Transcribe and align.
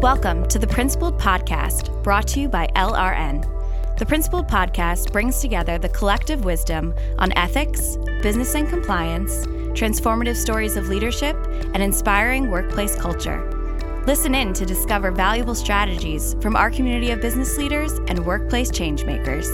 Welcome 0.00 0.46
to 0.50 0.60
the 0.60 0.66
Principled 0.68 1.18
Podcast, 1.18 2.04
brought 2.04 2.28
to 2.28 2.38
you 2.38 2.48
by 2.48 2.68
LRN. 2.76 3.98
The 3.98 4.06
Principled 4.06 4.46
Podcast 4.46 5.10
brings 5.10 5.40
together 5.40 5.76
the 5.76 5.88
collective 5.88 6.44
wisdom 6.44 6.94
on 7.18 7.32
ethics, 7.32 7.96
business 8.22 8.54
and 8.54 8.68
compliance, 8.68 9.44
transformative 9.74 10.36
stories 10.36 10.76
of 10.76 10.88
leadership, 10.88 11.34
and 11.74 11.82
inspiring 11.82 12.48
workplace 12.48 12.94
culture. 12.94 13.42
Listen 14.06 14.36
in 14.36 14.52
to 14.52 14.64
discover 14.64 15.10
valuable 15.10 15.56
strategies 15.56 16.36
from 16.40 16.54
our 16.54 16.70
community 16.70 17.10
of 17.10 17.20
business 17.20 17.58
leaders 17.58 17.90
and 18.06 18.24
workplace 18.24 18.70
changemakers. 18.70 19.48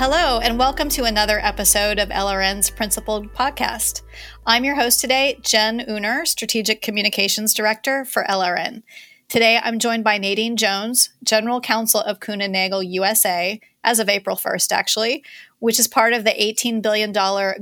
Hello, 0.00 0.38
and 0.38 0.60
welcome 0.60 0.88
to 0.90 1.02
another 1.02 1.40
episode 1.40 1.98
of 1.98 2.10
LRN's 2.10 2.70
Principled 2.70 3.34
Podcast. 3.34 4.02
I'm 4.46 4.62
your 4.62 4.76
host 4.76 5.00
today, 5.00 5.40
Jen 5.42 5.80
Uner, 5.88 6.24
Strategic 6.24 6.80
Communications 6.80 7.52
Director 7.52 8.04
for 8.04 8.22
LRN. 8.30 8.84
Today, 9.28 9.58
I'm 9.60 9.80
joined 9.80 10.04
by 10.04 10.16
Nadine 10.16 10.56
Jones, 10.56 11.10
General 11.24 11.60
Counsel 11.60 12.00
of 12.02 12.20
Kuehne 12.20 12.48
Nagel 12.48 12.80
USA, 12.80 13.60
as 13.82 13.98
of 13.98 14.08
April 14.08 14.36
1st, 14.36 14.70
actually, 14.70 15.24
which 15.58 15.80
is 15.80 15.88
part 15.88 16.12
of 16.12 16.22
the 16.22 16.30
$18 16.30 16.80
billion 16.80 17.12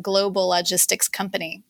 global 0.03 0.49
logistics 0.49 1.09
company. 1.09 1.63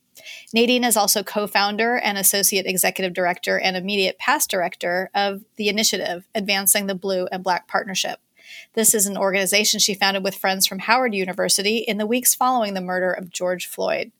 Nadine 0.53 0.83
is 0.83 0.97
also 0.97 1.23
co 1.23 1.47
founder 1.47 1.95
and 1.95 2.19
associate 2.19 2.67
executive 2.67 3.15
director 3.15 3.57
and 3.57 3.77
immediate 3.77 4.19
past 4.19 4.51
director 4.51 5.11
of 5.15 5.45
the 5.59 5.69
initiative 5.69 6.27
Advancing 6.35 6.89
the 6.89 6.97
Blue 6.97 7.29
and 7.31 7.45
Black 7.45 7.69
Partnership. 7.69 8.19
This 8.75 8.95
is 8.95 9.07
an 9.07 9.17
organization 9.17 9.81
she 9.81 9.95
founded 9.95 10.25
with 10.25 10.35
friends 10.35 10.67
from 10.67 10.81
Howard 10.81 11.15
University 11.15 11.79
in 11.79 11.99
the 11.99 12.07
weeks 12.07 12.35
following 12.35 12.75
the 12.75 12.81
murder 12.81 13.13
of 13.13 13.31
George 13.31 13.67
Floyd. 13.67 14.13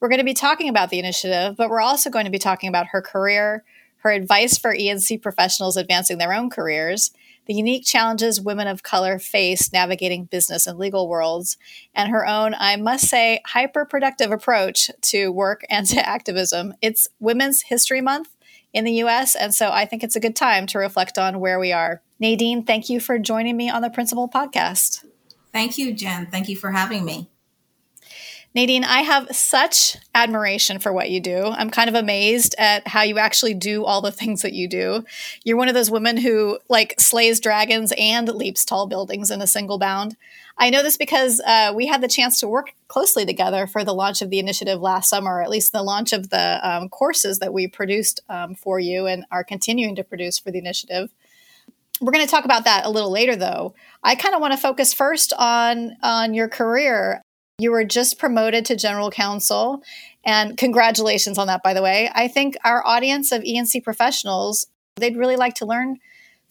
We're 0.00 0.08
going 0.08 0.18
to 0.18 0.24
be 0.24 0.34
talking 0.34 0.68
about 0.68 0.90
the 0.90 0.98
initiative, 0.98 1.56
but 1.56 1.70
we're 1.70 1.80
also 1.80 2.10
going 2.10 2.24
to 2.24 2.30
be 2.30 2.38
talking 2.38 2.68
about 2.68 2.88
her 2.88 3.00
career, 3.00 3.64
her 3.98 4.10
advice 4.10 4.58
for 4.58 4.74
E&C 4.74 5.18
professionals 5.18 5.76
advancing 5.76 6.18
their 6.18 6.32
own 6.32 6.50
careers, 6.50 7.12
the 7.46 7.54
unique 7.54 7.84
challenges 7.84 8.40
women 8.40 8.68
of 8.68 8.82
color 8.82 9.18
face 9.18 9.72
navigating 9.72 10.24
business 10.24 10.66
and 10.66 10.78
legal 10.78 11.08
worlds, 11.08 11.56
and 11.94 12.10
her 12.10 12.26
own, 12.26 12.54
I 12.54 12.76
must 12.76 13.08
say, 13.08 13.40
hyper 13.46 13.84
productive 13.84 14.30
approach 14.30 14.90
to 15.02 15.30
work 15.30 15.64
and 15.68 15.86
to 15.88 16.08
activism. 16.08 16.74
It's 16.80 17.08
Women's 17.18 17.62
History 17.62 18.00
Month 18.00 18.28
in 18.72 18.84
the 18.84 19.02
US, 19.04 19.34
and 19.34 19.54
so 19.54 19.70
I 19.70 19.84
think 19.84 20.02
it's 20.02 20.16
a 20.16 20.20
good 20.20 20.36
time 20.36 20.66
to 20.68 20.78
reflect 20.78 21.18
on 21.18 21.40
where 21.40 21.58
we 21.58 21.72
are. 21.72 22.00
Nadine, 22.22 22.62
thank 22.62 22.88
you 22.88 23.00
for 23.00 23.18
joining 23.18 23.56
me 23.56 23.68
on 23.68 23.82
the 23.82 23.90
Principled 23.90 24.30
Podcast. 24.30 25.04
Thank 25.52 25.76
you, 25.76 25.92
Jen. 25.92 26.28
Thank 26.30 26.48
you 26.48 26.54
for 26.54 26.70
having 26.70 27.04
me. 27.04 27.28
Nadine, 28.54 28.84
I 28.84 29.00
have 29.00 29.34
such 29.34 29.96
admiration 30.14 30.78
for 30.78 30.92
what 30.92 31.10
you 31.10 31.18
do. 31.18 31.46
I'm 31.46 31.68
kind 31.68 31.88
of 31.88 31.96
amazed 31.96 32.54
at 32.58 32.86
how 32.86 33.02
you 33.02 33.18
actually 33.18 33.54
do 33.54 33.84
all 33.84 34.00
the 34.00 34.12
things 34.20 34.42
that 34.42 34.52
you 34.52 34.68
do. 34.68 35.04
You're 35.42 35.56
one 35.56 35.66
of 35.66 35.74
those 35.74 35.90
women 35.90 36.16
who 36.16 36.60
like 36.68 36.94
slays 37.00 37.40
dragons 37.40 37.92
and 37.98 38.28
leaps 38.28 38.64
tall 38.64 38.86
buildings 38.86 39.32
in 39.32 39.42
a 39.42 39.46
single 39.48 39.80
bound. 39.80 40.16
I 40.56 40.70
know 40.70 40.84
this 40.84 40.96
because 40.96 41.40
uh, 41.40 41.72
we 41.74 41.88
had 41.88 42.02
the 42.02 42.08
chance 42.08 42.38
to 42.38 42.46
work 42.46 42.72
closely 42.86 43.26
together 43.26 43.66
for 43.66 43.82
the 43.82 43.94
launch 43.94 44.22
of 44.22 44.30
the 44.30 44.38
initiative 44.38 44.80
last 44.80 45.10
summer, 45.10 45.38
or 45.38 45.42
at 45.42 45.50
least 45.50 45.72
the 45.72 45.82
launch 45.82 46.12
of 46.12 46.30
the 46.30 46.60
um, 46.62 46.88
courses 46.88 47.40
that 47.40 47.52
we 47.52 47.66
produced 47.66 48.20
um, 48.28 48.54
for 48.54 48.78
you 48.78 49.06
and 49.06 49.24
are 49.32 49.42
continuing 49.42 49.96
to 49.96 50.04
produce 50.04 50.38
for 50.38 50.52
the 50.52 50.58
initiative. 50.58 51.10
We're 52.02 52.10
going 52.10 52.26
to 52.26 52.30
talk 52.30 52.44
about 52.44 52.64
that 52.64 52.84
a 52.84 52.90
little 52.90 53.12
later, 53.12 53.36
though. 53.36 53.74
I 54.02 54.16
kind 54.16 54.34
of 54.34 54.40
want 54.40 54.52
to 54.52 54.58
focus 54.58 54.92
first 54.92 55.32
on 55.38 55.92
on 56.02 56.34
your 56.34 56.48
career. 56.48 57.22
You 57.58 57.70
were 57.70 57.84
just 57.84 58.18
promoted 58.18 58.66
to 58.66 58.76
general 58.76 59.08
counsel, 59.08 59.84
and 60.24 60.58
congratulations 60.58 61.38
on 61.38 61.46
that, 61.46 61.62
by 61.62 61.74
the 61.74 61.82
way. 61.82 62.10
I 62.12 62.26
think 62.26 62.56
our 62.64 62.84
audience 62.84 63.30
of 63.30 63.44
E&C 63.44 63.80
professionals, 63.80 64.66
they'd 64.96 65.16
really 65.16 65.36
like 65.36 65.54
to 65.54 65.66
learn 65.66 65.98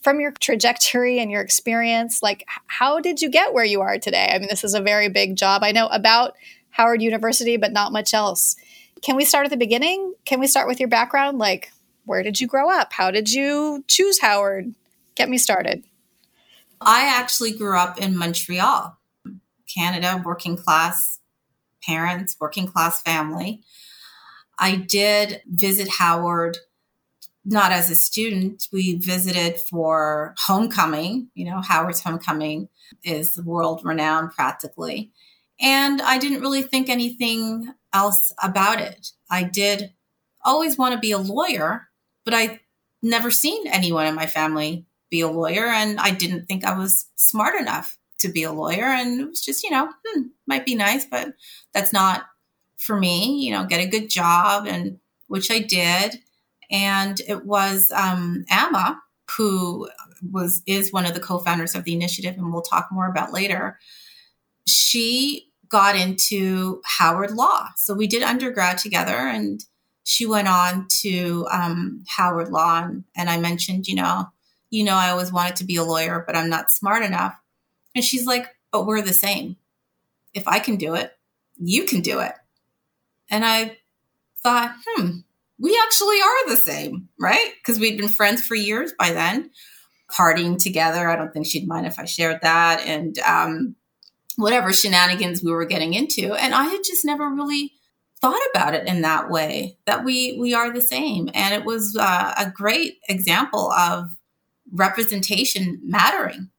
from 0.02 0.22
your 0.22 0.32
trajectory 0.32 1.20
and 1.20 1.30
your 1.30 1.42
experience. 1.42 2.24
Like, 2.24 2.46
how 2.68 3.02
did 3.02 3.22
you 3.22 3.30
get 3.30 3.54
where 3.54 3.66
you 3.66 3.82
are 3.82 4.00
today? 4.00 4.32
I 4.34 4.40
mean, 4.40 4.48
this 4.50 4.64
is 4.64 4.74
a 4.74 4.82
very 4.82 5.10
big 5.10 5.36
job. 5.36 5.64
I 5.64 5.74
know 5.74 5.88
about 5.88 6.38
Howard 6.70 7.02
University, 7.02 7.58
but 7.58 7.74
not 7.74 7.92
much 7.92 8.14
else. 8.14 8.56
Can 9.02 9.18
we 9.18 9.26
start 9.26 9.46
at 9.46 9.52
the 9.52 9.58
beginning? 9.58 10.14
Can 10.24 10.40
we 10.40 10.48
start 10.48 10.70
with 10.70 10.80
your 10.80 10.88
background? 10.88 11.40
Like, 11.40 11.74
where 12.06 12.24
did 12.24 12.40
you 12.40 12.48
grow 12.48 12.72
up? 12.72 12.94
How 12.94 13.12
did 13.12 13.30
you 13.30 13.84
choose 13.90 14.22
Howard? 14.22 14.74
Get 15.16 15.30
me 15.30 15.38
started. 15.38 15.84
I 16.80 17.06
actually 17.06 17.54
grew 17.54 17.78
up 17.78 18.00
in 18.00 18.18
Montreal. 18.18 18.98
Canada, 19.74 20.22
working 20.26 20.58
class 20.58 21.20
parents, 21.84 22.36
working 22.40 22.68
class 22.68 23.02
family. 23.02 23.62
I 24.60 24.76
did 24.76 25.42
visit 25.48 25.88
Howard 26.00 26.58
not 27.44 27.72
as 27.72 27.90
a 27.90 27.96
student. 27.96 28.68
We 28.72 28.98
visited 28.98 29.60
for 29.60 30.36
homecoming. 30.46 31.30
You 31.34 31.46
know, 31.46 31.62
Howard's 31.62 32.02
homecoming 32.02 32.70
is 33.04 33.42
world 33.44 33.82
renowned 33.84 34.32
practically. 34.32 35.12
And 35.60 36.02
I 36.02 36.18
didn't 36.18 36.42
really 36.42 36.62
think 36.62 36.90
anything 36.90 37.74
else 37.94 38.32
about 38.42 38.80
it. 38.80 39.12
I 39.30 39.44
did 39.44 39.94
always 40.44 40.78
want 40.78 40.94
to 40.94 41.00
be 41.00 41.12
a 41.12 41.18
lawyer, 41.18 41.88
but 42.26 42.34
I 42.34 42.60
never 43.02 43.32
seen 43.32 43.68
anyone 43.68 44.06
in 44.06 44.16
my 44.16 44.28
family 44.28 44.86
be 45.12 45.22
a 45.22 45.28
lawyer. 45.28 45.68
And 45.68 46.00
I 46.00 46.10
didn't 46.10 46.48
think 46.48 46.66
I 46.66 46.76
was 46.76 47.06
smart 47.16 47.60
enough 47.60 47.98
to 48.20 48.30
be 48.30 48.42
a 48.44 48.52
lawyer. 48.52 48.86
And 48.86 49.22
it 49.22 49.30
was 49.30 49.42
just, 49.42 49.64
you 49.64 49.70
know, 49.70 49.92
hmm, 50.06 50.22
might 50.48 50.66
be 50.66 50.74
nice, 50.74 51.06
but 51.06 51.34
that's 51.74 51.94
not 51.94 52.24
for 52.78 52.98
me. 52.98 53.46
You 53.46 53.52
know, 53.52 53.66
get 53.66 53.82
a 53.82 53.90
good 53.90 54.10
job, 54.10 54.66
and 54.66 54.98
which 55.28 55.52
I 55.52 55.60
did. 55.60 56.20
And 56.72 57.20
it 57.28 57.46
was 57.46 57.92
um, 57.94 58.46
Amma 58.50 59.02
who 59.38 59.90
was 60.32 60.62
is 60.66 60.92
one 60.92 61.06
of 61.06 61.14
the 61.14 61.20
co-founders 61.20 61.76
of 61.76 61.84
the 61.84 61.94
initiative, 61.94 62.36
and 62.38 62.52
we'll 62.52 62.62
talk 62.62 62.90
more 62.92 63.08
about 63.08 63.34
later. 63.34 63.78
She 64.68 65.48
got 65.70 65.96
into 65.96 66.82
Howard 66.86 67.32
Law, 67.32 67.70
so 67.76 67.94
we 67.94 68.08
did 68.08 68.24
undergrad 68.24 68.78
together, 68.78 69.16
and 69.16 69.64
she 70.04 70.26
went 70.26 70.48
on 70.48 70.88
to 71.02 71.48
um, 71.52 72.04
Howard 72.08 72.50
Law, 72.50 72.84
and, 72.84 73.04
and 73.16 73.30
I 73.30 73.40
mentioned, 73.40 73.88
you 73.88 73.96
know, 73.96 74.28
you 74.72 74.84
know, 74.84 74.96
I 74.96 75.10
always 75.10 75.32
wanted 75.32 75.58
to 75.58 75.66
be 75.66 75.76
a 75.76 75.84
lawyer, 75.84 76.24
but 76.26 76.36
I'm 76.36 76.50
not 76.50 76.72
smart 76.72 77.04
enough. 77.04 77.36
And 77.94 78.04
she's 78.04 78.26
like, 78.26 78.48
but 78.72 78.88
we're 78.88 79.02
the 79.02 79.14
same. 79.14 79.58
If 80.34 80.48
I 80.48 80.60
can 80.60 80.78
do 80.78 80.96
it, 80.96 81.12
you 81.58 81.84
can 81.84 82.02
do 82.02 82.22
it. 82.22 82.34
And 83.30 83.46
I 83.46 83.78
thought, 84.42 84.74
hmm, 84.88 85.18
we 85.60 85.80
actually 85.84 86.22
are 86.22 86.50
the 86.50 86.58
same, 86.58 87.10
right? 87.20 87.52
Because 87.60 87.80
we'd 87.80 87.98
been 87.98 88.08
friends 88.08 88.42
for 88.42 88.56
years 88.56 88.94
by 88.98 89.12
then, 89.12 89.52
partying 90.10 90.58
together. 90.58 91.08
I 91.08 91.18
don't 91.18 91.32
think 91.32 91.46
she'd 91.46 91.68
mind 91.68 91.86
if 91.86 92.00
I 92.00 92.06
shared 92.06 92.40
that. 92.42 92.82
And 92.86 93.20
um, 93.20 93.76
whatever 94.38 94.72
shenanigans 94.72 95.44
we 95.44 95.52
were 95.52 95.66
getting 95.66 95.94
into. 95.94 96.34
And 96.34 96.56
I 96.56 96.64
had 96.64 96.82
just 96.84 97.06
never 97.06 97.30
really 97.30 97.74
thought 98.22 98.42
about 98.54 98.74
it 98.74 98.88
in 98.88 99.02
that 99.02 99.30
way 99.30 99.78
that 99.86 100.06
we 100.06 100.38
we 100.40 100.54
are 100.54 100.72
the 100.72 100.80
same 100.80 101.28
and 101.34 101.56
it 101.56 101.66
was 101.66 101.98
uh, 102.00 102.34
a 102.38 102.52
great 102.52 103.00
example 103.10 103.72
of 103.72 104.12
representation 104.72 105.80
mattering 105.84 106.50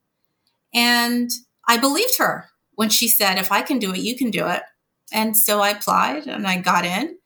and 0.73 1.31
I 1.67 1.77
believed 1.77 2.17
her 2.17 2.49
when 2.75 2.89
she 2.89 3.07
said, 3.07 3.37
if 3.37 3.51
I 3.51 3.61
can 3.61 3.79
do 3.79 3.93
it, 3.93 3.99
you 3.99 4.17
can 4.17 4.31
do 4.31 4.47
it. 4.47 4.63
And 5.11 5.37
so 5.37 5.61
I 5.61 5.69
applied 5.69 6.25
and 6.25 6.47
I 6.47 6.57
got 6.59 6.85
in. 6.85 7.17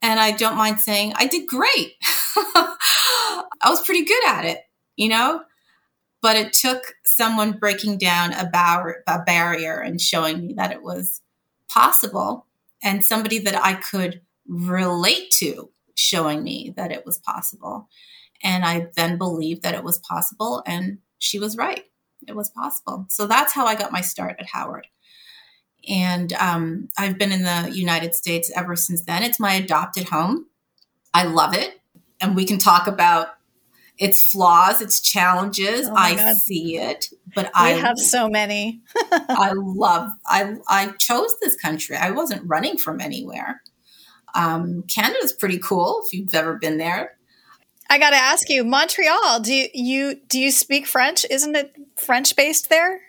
And 0.00 0.20
I 0.20 0.30
don't 0.30 0.56
mind 0.56 0.80
saying 0.80 1.14
I 1.16 1.26
did 1.26 1.48
great. 1.48 1.94
I 2.36 3.46
was 3.66 3.82
pretty 3.84 4.04
good 4.04 4.24
at 4.28 4.44
it, 4.44 4.60
you 4.96 5.08
know? 5.08 5.42
But 6.20 6.36
it 6.36 6.52
took 6.52 6.94
someone 7.04 7.58
breaking 7.58 7.98
down 7.98 8.32
a, 8.32 8.46
bar- 8.46 9.02
a 9.08 9.20
barrier 9.20 9.80
and 9.80 10.00
showing 10.00 10.40
me 10.40 10.52
that 10.54 10.70
it 10.70 10.82
was 10.82 11.20
possible 11.68 12.46
and 12.82 13.04
somebody 13.04 13.40
that 13.40 13.56
I 13.56 13.74
could 13.74 14.20
relate 14.46 15.30
to 15.32 15.70
showing 15.96 16.44
me 16.44 16.72
that 16.76 16.92
it 16.92 17.04
was 17.04 17.18
possible. 17.18 17.88
And 18.42 18.64
I 18.64 18.88
then 18.94 19.18
believed 19.18 19.62
that 19.62 19.74
it 19.74 19.84
was 19.84 19.98
possible, 19.98 20.62
and 20.66 20.98
she 21.18 21.38
was 21.38 21.56
right 21.56 21.84
it 22.26 22.36
was 22.36 22.50
possible. 22.50 23.06
So 23.08 23.26
that's 23.26 23.52
how 23.52 23.66
I 23.66 23.74
got 23.74 23.92
my 23.92 24.00
start 24.00 24.36
at 24.38 24.46
Howard. 24.46 24.86
And 25.88 26.32
um, 26.34 26.88
I've 26.98 27.18
been 27.18 27.32
in 27.32 27.42
the 27.42 27.70
United 27.72 28.14
States 28.14 28.50
ever 28.54 28.76
since 28.76 29.02
then. 29.02 29.22
It's 29.22 29.38
my 29.38 29.54
adopted 29.54 30.08
home. 30.08 30.46
I 31.14 31.24
love 31.24 31.54
it. 31.54 31.80
And 32.20 32.34
we 32.34 32.44
can 32.44 32.58
talk 32.58 32.86
about 32.86 33.28
its 33.96 34.20
flaws, 34.20 34.80
its 34.80 35.00
challenges. 35.00 35.88
Oh 35.88 35.94
I 35.96 36.14
God. 36.14 36.36
see 36.36 36.76
it, 36.76 37.10
but 37.34 37.46
we 37.46 37.50
I 37.54 37.68
have 37.70 37.98
so 37.98 38.28
many. 38.28 38.80
I 39.12 39.52
love. 39.54 40.10
I 40.26 40.56
I 40.68 40.92
chose 40.98 41.34
this 41.40 41.56
country. 41.56 41.96
I 41.96 42.10
wasn't 42.10 42.48
running 42.48 42.76
from 42.76 43.00
anywhere. 43.00 43.62
Um, 44.34 44.84
Canada's 44.84 45.32
pretty 45.32 45.58
cool 45.58 46.02
if 46.04 46.12
you've 46.12 46.34
ever 46.34 46.58
been 46.58 46.78
there. 46.78 47.17
I 47.90 47.98
got 47.98 48.10
to 48.10 48.16
ask 48.16 48.48
you, 48.50 48.64
Montreal. 48.64 49.40
Do 49.40 49.54
you, 49.54 50.16
do 50.28 50.38
you 50.38 50.50
speak 50.50 50.86
French? 50.86 51.24
Isn't 51.30 51.56
it 51.56 51.74
French 51.96 52.36
based 52.36 52.68
there? 52.68 53.00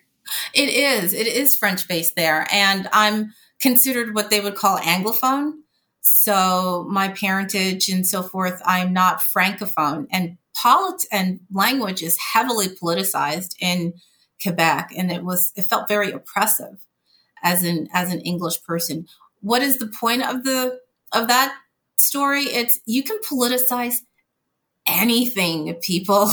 It 0.54 0.70
is. 0.70 1.14
It 1.14 1.28
is 1.28 1.56
French 1.56 1.88
based 1.88 2.16
there, 2.16 2.48
and 2.52 2.88
I'm 2.94 3.34
considered 3.60 4.16
what 4.16 4.30
they 4.30 4.40
would 4.40 4.56
call 4.56 4.78
anglophone. 4.78 5.54
So 6.02 6.86
my 6.90 7.10
parentage 7.10 7.90
and 7.90 8.06
so 8.06 8.24
forth, 8.24 8.62
I'm 8.66 8.94
not 8.94 9.22
francophone, 9.22 10.08
and 10.12 10.38
polit 10.56 11.04
and 11.12 11.40
language 11.52 12.02
is 12.02 12.18
heavily 12.34 12.68
politicized 12.68 13.56
in 13.60 13.94
Quebec, 14.42 14.92
and 14.98 15.12
it 15.12 15.24
was 15.24 15.52
it 15.56 15.64
felt 15.64 15.88
very 15.88 16.12
oppressive 16.12 16.86
as 17.44 17.64
an 17.64 17.88
as 17.94 18.14
an 18.14 18.22
English 18.22 18.64
person. 18.64 19.08
What 19.42 19.62
is 19.62 19.78
the 19.78 19.88
point 19.88 20.24
of 20.24 20.44
the 20.44 20.80
of 21.12 21.28
that 21.28 21.56
story? 21.98 22.44
It's 22.44 22.80
you 22.86 23.04
can 23.04 23.18
politicize 23.20 23.98
anything, 24.90 25.74
people, 25.76 26.30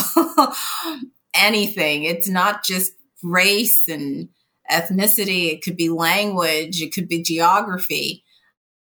anything. 1.34 2.04
It's 2.04 2.28
not 2.28 2.64
just 2.64 2.92
race 3.22 3.88
and 3.88 4.28
ethnicity. 4.70 5.52
It 5.52 5.62
could 5.62 5.76
be 5.76 5.88
language. 5.88 6.82
It 6.82 6.92
could 6.92 7.08
be 7.08 7.22
geography. 7.22 8.24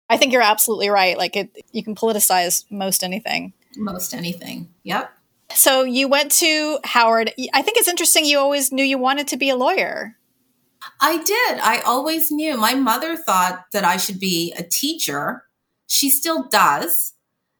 I 0.08 0.16
think 0.16 0.32
you're 0.32 0.42
absolutely 0.42 0.88
right. 0.88 1.16
Like 1.16 1.36
it, 1.36 1.64
you 1.72 1.82
can 1.82 1.94
politicize 1.94 2.64
most 2.70 3.02
anything. 3.02 3.52
Most 3.76 4.14
anything. 4.14 4.68
Yep. 4.84 5.10
So 5.54 5.84
you 5.84 6.08
went 6.08 6.32
to 6.32 6.78
Howard. 6.84 7.32
I 7.52 7.62
think 7.62 7.78
it's 7.78 7.88
interesting. 7.88 8.24
You 8.24 8.38
always 8.38 8.72
knew 8.72 8.84
you 8.84 8.98
wanted 8.98 9.28
to 9.28 9.36
be 9.36 9.50
a 9.50 9.56
lawyer. 9.56 10.16
I 11.00 11.18
did. 11.18 11.60
I 11.60 11.80
always 11.86 12.30
knew. 12.30 12.56
My 12.56 12.74
mother 12.74 13.16
thought 13.16 13.64
that 13.72 13.84
I 13.84 13.96
should 13.96 14.20
be 14.20 14.52
a 14.56 14.62
teacher. 14.62 15.44
She 15.86 16.10
still 16.10 16.44
does. 16.48 17.13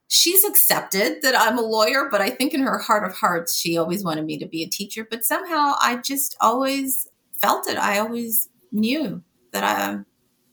She's 0.08 0.44
accepted 0.44 1.22
that 1.22 1.34
I'm 1.34 1.58
a 1.58 1.62
lawyer, 1.62 2.08
but 2.10 2.20
I 2.20 2.30
think 2.30 2.54
in 2.54 2.60
her 2.60 2.78
heart 2.78 3.04
of 3.04 3.14
hearts, 3.14 3.58
she 3.58 3.76
always 3.76 4.04
wanted 4.04 4.24
me 4.26 4.38
to 4.38 4.46
be 4.46 4.62
a 4.62 4.68
teacher. 4.68 5.06
But 5.08 5.24
somehow 5.24 5.74
I 5.80 5.96
just 5.96 6.36
always 6.40 7.08
felt 7.32 7.68
it. 7.68 7.78
I 7.78 7.98
always 7.98 8.48
knew 8.70 9.22
that 9.52 9.64
I, 9.64 9.98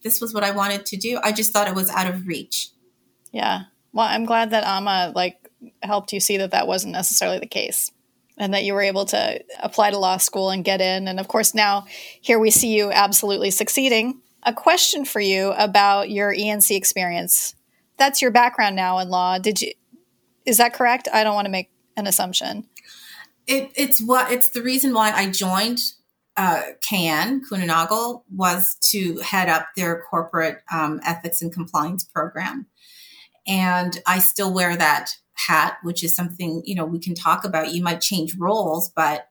this 0.03 0.21
was 0.21 0.33
what 0.33 0.43
I 0.43 0.51
wanted 0.51 0.85
to 0.87 0.97
do. 0.97 1.19
I 1.23 1.31
just 1.31 1.51
thought 1.51 1.67
it 1.67 1.75
was 1.75 1.89
out 1.89 2.09
of 2.09 2.27
reach. 2.27 2.69
Yeah. 3.31 3.63
Well, 3.93 4.07
I'm 4.07 4.25
glad 4.25 4.51
that 4.51 4.63
Amma 4.63 5.11
like 5.15 5.37
helped 5.83 6.13
you 6.13 6.19
see 6.19 6.37
that 6.37 6.51
that 6.51 6.67
wasn't 6.67 6.93
necessarily 6.93 7.39
the 7.39 7.45
case 7.45 7.91
and 8.37 8.53
that 8.53 8.63
you 8.63 8.73
were 8.73 8.81
able 8.81 9.05
to 9.05 9.43
apply 9.61 9.91
to 9.91 9.97
law 9.97 10.17
school 10.17 10.49
and 10.49 10.65
get 10.65 10.81
in. 10.81 11.07
And 11.07 11.19
of 11.19 11.27
course, 11.27 11.53
now 11.53 11.85
here 12.21 12.39
we 12.39 12.51
see 12.51 12.75
you 12.75 12.91
absolutely 12.91 13.51
succeeding. 13.51 14.21
A 14.43 14.53
question 14.53 15.05
for 15.05 15.19
you 15.19 15.51
about 15.51 16.09
your 16.09 16.33
E&C 16.33 16.75
experience. 16.75 17.55
That's 18.01 18.19
your 18.19 18.31
background 18.31 18.75
now 18.75 18.97
in 18.97 19.09
law. 19.09 19.37
Did 19.37 19.61
you? 19.61 19.73
Is 20.43 20.57
that 20.57 20.73
correct? 20.73 21.07
I 21.13 21.23
don't 21.23 21.35
want 21.35 21.45
to 21.45 21.51
make 21.51 21.69
an 21.95 22.07
assumption. 22.07 22.67
It, 23.45 23.69
it's 23.75 24.01
what 24.01 24.31
it's 24.31 24.49
the 24.49 24.63
reason 24.63 24.91
why 24.91 25.11
I 25.11 25.29
joined 25.29 25.77
uh, 26.35 26.63
K+N 26.81 27.43
Kuehne 27.45 27.67
Nagel 27.67 28.25
was 28.35 28.75
to 28.89 29.19
head 29.19 29.49
up 29.49 29.67
their 29.75 30.01
corporate 30.09 30.63
um, 30.71 30.99
ethics 31.05 31.43
and 31.43 31.53
compliance 31.53 32.03
program, 32.03 32.65
and 33.45 33.99
I 34.07 34.17
still 34.17 34.51
wear 34.51 34.75
that 34.75 35.11
hat, 35.35 35.77
which 35.83 36.03
is 36.03 36.15
something, 36.15 36.63
you 36.65 36.73
know, 36.73 36.85
we 36.85 36.97
can 36.97 37.13
talk 37.13 37.45
about. 37.45 37.71
You 37.71 37.83
might 37.83 38.01
change 38.01 38.35
roles, 38.35 38.89
but 38.95 39.27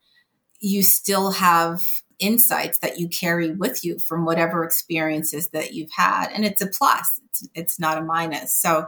you 0.61 0.85
still 0.85 1.33
have 1.33 1.83
insights 2.21 2.79
that 2.79 2.99
you 2.99 3.09
carry 3.09 3.51
with 3.51 3.85
you 3.85 3.99
from 3.99 4.25
whatever 4.25 4.65
experiences 4.65 5.49
that 5.49 5.73
you've 5.73 5.91
had. 5.91 6.31
And 6.33 6.45
it's 6.45 6.61
a 6.61 6.67
plus, 6.67 7.21
it's, 7.27 7.49
it's 7.55 7.81
not 7.81 7.99
a 7.99 8.03
minus. 8.03 8.53
So, 8.53 8.87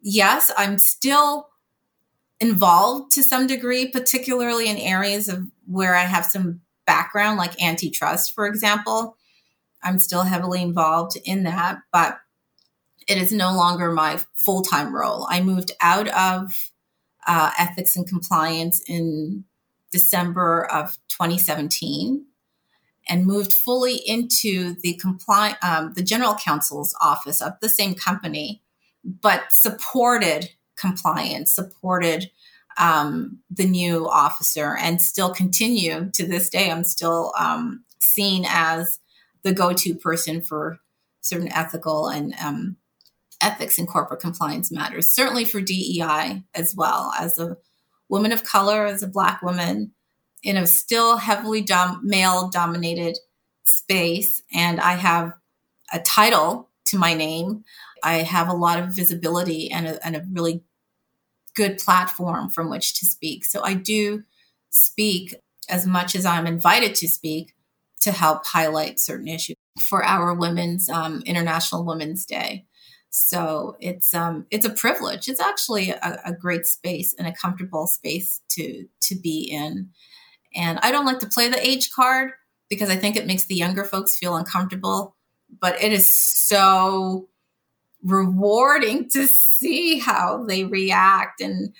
yes, 0.00 0.50
I'm 0.56 0.78
still 0.78 1.48
involved 2.40 3.12
to 3.12 3.22
some 3.22 3.46
degree, 3.46 3.88
particularly 3.88 4.68
in 4.68 4.76
areas 4.76 5.28
of 5.28 5.46
where 5.66 5.94
I 5.94 6.02
have 6.02 6.24
some 6.24 6.60
background, 6.86 7.38
like 7.38 7.62
antitrust, 7.62 8.34
for 8.34 8.46
example. 8.46 9.16
I'm 9.82 9.98
still 9.98 10.22
heavily 10.22 10.62
involved 10.62 11.16
in 11.24 11.44
that, 11.44 11.78
but 11.92 12.18
it 13.08 13.18
is 13.18 13.32
no 13.32 13.54
longer 13.54 13.90
my 13.90 14.20
full 14.34 14.62
time 14.62 14.94
role. 14.94 15.26
I 15.28 15.40
moved 15.40 15.72
out 15.80 16.08
of 16.08 16.52
uh, 17.26 17.50
ethics 17.58 17.96
and 17.96 18.08
compliance 18.08 18.82
in 18.88 19.44
December 19.90 20.64
of 20.64 20.96
2017 21.08 22.26
and 23.08 23.26
moved 23.26 23.52
fully 23.52 23.96
into 23.96 24.74
the 24.82 25.00
compli- 25.02 25.62
um, 25.62 25.92
the 25.94 26.02
general 26.02 26.34
counsel's 26.34 26.94
office 27.00 27.40
of 27.40 27.52
the 27.60 27.68
same 27.68 27.94
company, 27.94 28.62
but 29.04 29.42
supported 29.50 30.50
compliance, 30.76 31.54
supported 31.54 32.30
um, 32.78 33.38
the 33.50 33.66
new 33.66 34.08
officer, 34.08 34.76
and 34.78 35.02
still 35.02 35.32
continue 35.34 36.10
to 36.14 36.26
this 36.26 36.48
day. 36.48 36.70
I'm 36.70 36.84
still 36.84 37.32
um, 37.38 37.84
seen 37.98 38.44
as 38.48 38.98
the 39.42 39.52
go-to 39.52 39.94
person 39.94 40.40
for 40.40 40.78
certain 41.20 41.52
ethical 41.52 42.08
and 42.08 42.34
um, 42.42 42.76
ethics 43.40 43.78
and 43.78 43.88
corporate 43.88 44.20
compliance 44.20 44.70
matters, 44.70 45.12
certainly 45.12 45.44
for 45.44 45.60
DEI 45.60 46.42
as 46.54 46.74
well. 46.74 47.12
As 47.18 47.38
a 47.38 47.56
woman 48.08 48.32
of 48.32 48.44
color, 48.44 48.86
as 48.86 49.02
a 49.02 49.08
Black 49.08 49.42
woman 49.42 49.92
in 50.42 50.56
a 50.56 50.66
still 50.66 51.16
heavily 51.16 51.62
dom- 51.62 52.00
male 52.02 52.48
dominated 52.48 53.18
space, 53.64 54.42
and 54.52 54.80
I 54.80 54.94
have 54.94 55.32
a 55.92 56.00
title 56.00 56.68
to 56.86 56.98
my 56.98 57.14
name, 57.14 57.64
I 58.02 58.18
have 58.18 58.48
a 58.48 58.54
lot 58.54 58.78
of 58.78 58.94
visibility 58.94 59.70
and 59.70 59.86
a, 59.86 60.06
and 60.06 60.16
a 60.16 60.24
really 60.30 60.62
good 61.54 61.78
platform 61.78 62.50
from 62.50 62.70
which 62.70 62.98
to 62.98 63.06
speak. 63.06 63.44
So 63.44 63.62
I 63.62 63.74
do 63.74 64.24
speak 64.70 65.34
as 65.68 65.86
much 65.86 66.14
as 66.14 66.26
I'm 66.26 66.46
invited 66.46 66.94
to 66.96 67.08
speak 67.08 67.54
to 68.00 68.10
help 68.10 68.44
highlight 68.44 68.98
certain 68.98 69.28
issues 69.28 69.56
for 69.80 70.04
our 70.04 70.34
Women's 70.34 70.88
um, 70.88 71.22
International 71.24 71.84
Women's 71.84 72.26
Day. 72.26 72.66
So 73.10 73.76
it's 73.78 74.14
um, 74.14 74.46
it's 74.50 74.66
a 74.66 74.70
privilege. 74.70 75.28
It's 75.28 75.40
actually 75.40 75.90
a, 75.90 76.20
a 76.24 76.32
great 76.32 76.66
space 76.66 77.14
and 77.18 77.28
a 77.28 77.32
comfortable 77.32 77.86
space 77.86 78.40
to 78.50 78.86
to 79.02 79.14
be 79.14 79.48
in. 79.50 79.90
And 80.54 80.78
I 80.82 80.90
don't 80.90 81.06
like 81.06 81.18
to 81.20 81.28
play 81.28 81.48
the 81.48 81.66
age 81.66 81.92
card 81.92 82.32
because 82.68 82.90
I 82.90 82.96
think 82.96 83.16
it 83.16 83.26
makes 83.26 83.44
the 83.44 83.54
younger 83.54 83.84
folks 83.84 84.18
feel 84.18 84.36
uncomfortable. 84.36 85.14
But 85.60 85.82
it 85.82 85.92
is 85.92 86.10
so 86.10 87.26
rewarding 88.02 89.08
to 89.10 89.28
see 89.28 89.98
how 89.98 90.44
they 90.44 90.64
react 90.64 91.40
and 91.40 91.72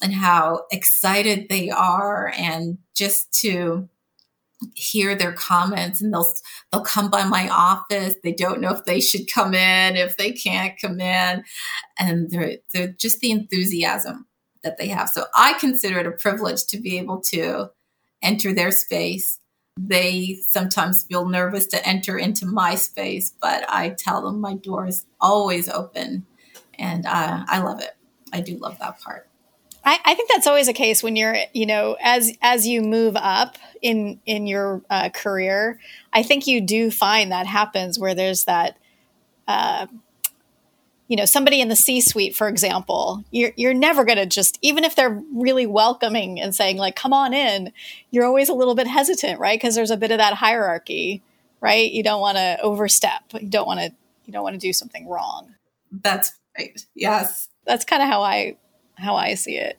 and 0.00 0.12
how 0.12 0.64
excited 0.70 1.48
they 1.48 1.70
are 1.70 2.32
and 2.36 2.78
just 2.94 3.32
to 3.32 3.88
hear 4.74 5.14
their 5.14 5.32
comments 5.32 6.00
and 6.00 6.12
they'll 6.12 6.26
they'll 6.72 6.82
come 6.82 7.08
by 7.08 7.24
my 7.24 7.48
office 7.48 8.16
they 8.24 8.32
don't 8.32 8.60
know 8.60 8.72
if 8.72 8.84
they 8.84 9.00
should 9.00 9.32
come 9.32 9.54
in 9.54 9.96
if 9.96 10.16
they 10.16 10.32
can't 10.32 10.80
come 10.80 11.00
in 11.00 11.44
and 11.98 12.30
they're 12.30 12.56
they're 12.74 12.88
just 12.88 13.20
the 13.20 13.30
enthusiasm 13.30 14.26
that 14.64 14.76
they 14.76 14.88
have 14.88 15.08
so 15.08 15.24
i 15.36 15.52
consider 15.60 16.00
it 16.00 16.06
a 16.06 16.10
privilege 16.10 16.64
to 16.64 16.76
be 16.76 16.98
able 16.98 17.20
to 17.20 17.70
enter 18.22 18.52
their 18.52 18.70
space 18.70 19.38
they 19.80 20.36
sometimes 20.42 21.04
feel 21.08 21.28
nervous 21.28 21.66
to 21.66 21.86
enter 21.86 22.18
into 22.18 22.46
my 22.46 22.74
space 22.74 23.32
but 23.40 23.64
i 23.68 23.90
tell 23.90 24.22
them 24.22 24.40
my 24.40 24.54
door 24.54 24.86
is 24.86 25.06
always 25.20 25.68
open 25.68 26.26
and 26.78 27.06
uh, 27.06 27.44
i 27.48 27.60
love 27.60 27.80
it 27.80 27.96
i 28.32 28.40
do 28.40 28.56
love 28.58 28.78
that 28.78 29.00
part 29.00 29.28
I, 29.84 29.98
I, 30.04 30.14
think 30.14 30.28
that's 30.28 30.46
always 30.46 30.68
a 30.68 30.74
case 30.74 31.02
when 31.02 31.16
you're, 31.16 31.36
you 31.54 31.64
know, 31.64 31.96
as 32.02 32.36
as 32.42 32.66
you 32.66 32.82
move 32.82 33.16
up 33.16 33.56
in 33.80 34.20
in 34.26 34.46
your 34.46 34.82
uh, 34.90 35.08
career. 35.08 35.80
I 36.12 36.22
think 36.22 36.46
you 36.46 36.60
do 36.60 36.90
find 36.90 37.32
that 37.32 37.46
happens 37.46 37.98
where 37.98 38.14
there's 38.14 38.44
that, 38.44 38.76
uh, 39.46 39.86
you 41.08 41.16
know, 41.16 41.24
somebody 41.24 41.60
in 41.60 41.68
the 41.68 41.76
C-suite, 41.76 42.36
for 42.36 42.48
example. 42.48 43.24
You're 43.30 43.52
you're 43.56 43.74
never 43.74 44.04
going 44.04 44.18
to 44.18 44.26
just, 44.26 44.58
even 44.62 44.84
if 44.84 44.94
they're 44.94 45.22
really 45.34 45.66
welcoming 45.66 46.38
and 46.38 46.54
saying 46.54 46.76
like, 46.76 46.96
"Come 46.96 47.14
on 47.14 47.32
in," 47.32 47.72
you're 48.10 48.26
always 48.26 48.50
a 48.50 48.54
little 48.54 48.74
bit 48.74 48.86
hesitant, 48.86 49.40
right? 49.40 49.58
Because 49.58 49.74
there's 49.74 49.90
a 49.90 49.96
bit 49.96 50.10
of 50.10 50.18
that 50.18 50.34
hierarchy, 50.34 51.22
right? 51.60 51.90
You 51.90 52.02
don't 52.02 52.20
want 52.20 52.36
to 52.36 52.58
overstep. 52.60 53.22
You 53.32 53.48
don't 53.48 53.66
want 53.66 53.80
to. 53.80 53.92
You 54.26 54.32
don't 54.32 54.42
want 54.42 54.54
to 54.54 54.60
do 54.60 54.74
something 54.74 55.08
wrong. 55.08 55.54
That's 55.90 56.32
right. 56.58 56.78
Yes. 56.94 57.48
That's 57.64 57.86
kind 57.86 58.02
of 58.02 58.08
how 58.08 58.22
I 58.22 58.56
how 58.96 59.16
I 59.16 59.34
see 59.34 59.56
it. 59.56 59.78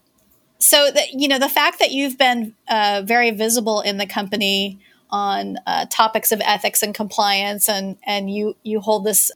So 0.57 0.89
that 0.91 1.13
you 1.13 1.27
know 1.27 1.39
the 1.39 1.47
fact 1.47 1.79
that 1.79 1.91
you've 1.91 2.17
been 2.17 2.55
uh, 2.67 3.03
very 3.05 3.29
visible 3.31 3.81
in 3.81 3.97
the 3.97 4.07
company 4.07 4.79
on 5.11 5.57
uh, 5.65 5.85
topics 5.89 6.31
of 6.31 6.41
ethics 6.43 6.83
and 6.83 6.93
compliance, 6.93 7.69
and 7.69 7.97
and 8.03 8.29
you 8.33 8.55
you 8.63 8.79
hold 8.79 9.05
this 9.05 9.31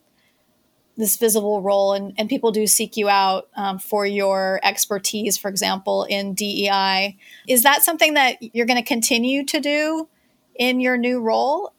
this 0.96 1.18
visible 1.18 1.62
role, 1.62 1.94
and, 1.94 2.14
and 2.18 2.30
people 2.30 2.52
do 2.52 2.68
seek 2.68 2.98
you 2.98 3.10
out 3.10 3.50
um, 3.56 3.80
for 3.80 4.06
your 4.06 4.60
expertise, 4.64 5.38
for 5.38 5.50
example, 5.50 6.04
in 6.04 6.34
DEI. 6.34 7.18
Is 7.48 7.64
that 7.64 7.84
something 7.84 8.14
that 8.14 8.38
you're 8.56 8.66
going 8.66 8.82
to 8.82 8.88
continue 8.88 9.44
to 9.46 9.60
do 9.60 10.08
in 10.56 10.80
your 10.80 10.98
new 10.98 11.20
role? 11.20 11.74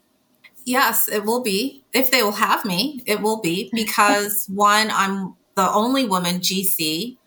Yes, 0.65 1.07
it 1.07 1.23
will 1.23 1.41
be. 1.41 1.83
If 1.93 2.11
they 2.11 2.23
will 2.23 2.33
have 2.33 2.65
me, 2.65 3.01
it 3.05 3.21
will 3.21 3.39
be 3.39 3.69
because 3.73 4.47
one, 4.47 4.89
I'm 4.91 5.35
the 5.55 5.71
only 5.71 6.05
woman 6.05 6.39
GC 6.39 7.17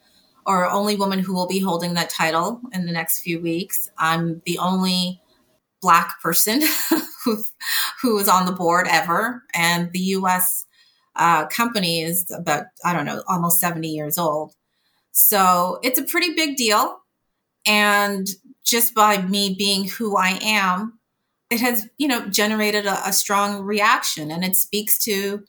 or 0.47 0.69
only 0.69 0.97
woman 0.97 1.19
who 1.19 1.35
will 1.35 1.47
be 1.47 1.61
holding 1.61 1.95
that 1.95 2.11
title 2.11 2.61
in 2.73 2.87
the 2.87 2.93
next 2.93 3.21
few 3.21 3.41
weeks. 3.41 3.91
I'm 3.99 4.43
the 4.45 4.59
only 4.59 5.21
black 5.81 6.21
person 6.21 6.63
who 7.25 7.43
who 8.03 8.19
is 8.19 8.29
on 8.29 8.47
the 8.47 8.53
board 8.53 8.87
ever, 8.89 9.45
and 9.55 9.93
the 9.93 9.99
U.S. 9.99 10.65
uh, 11.19 11.47
company 11.47 12.03
is 12.03 12.31
about, 12.31 12.67
I 12.85 12.93
don't 12.93 13.05
know, 13.05 13.23
almost 13.29 13.61
70 13.61 13.89
years 13.89 14.19
old. 14.19 14.55
So 15.13 15.81
it's 15.83 15.99
a 15.99 16.05
pretty 16.05 16.35
big 16.35 16.57
deal. 16.57 16.99
And 17.67 18.29
just 18.65 18.95
by 18.95 19.21
me 19.21 19.55
being 19.59 19.89
who 19.89 20.17
I 20.17 20.39
am, 20.41 20.99
it 21.51 21.61
has, 21.61 21.89
you 21.99 22.07
know, 22.07 22.27
generated 22.29 22.87
a, 22.87 23.09
a 23.09 23.13
strong 23.13 23.63
reaction 23.63 24.31
and 24.31 24.45
it 24.45 24.55
speaks 24.55 24.99
to 25.05 25.45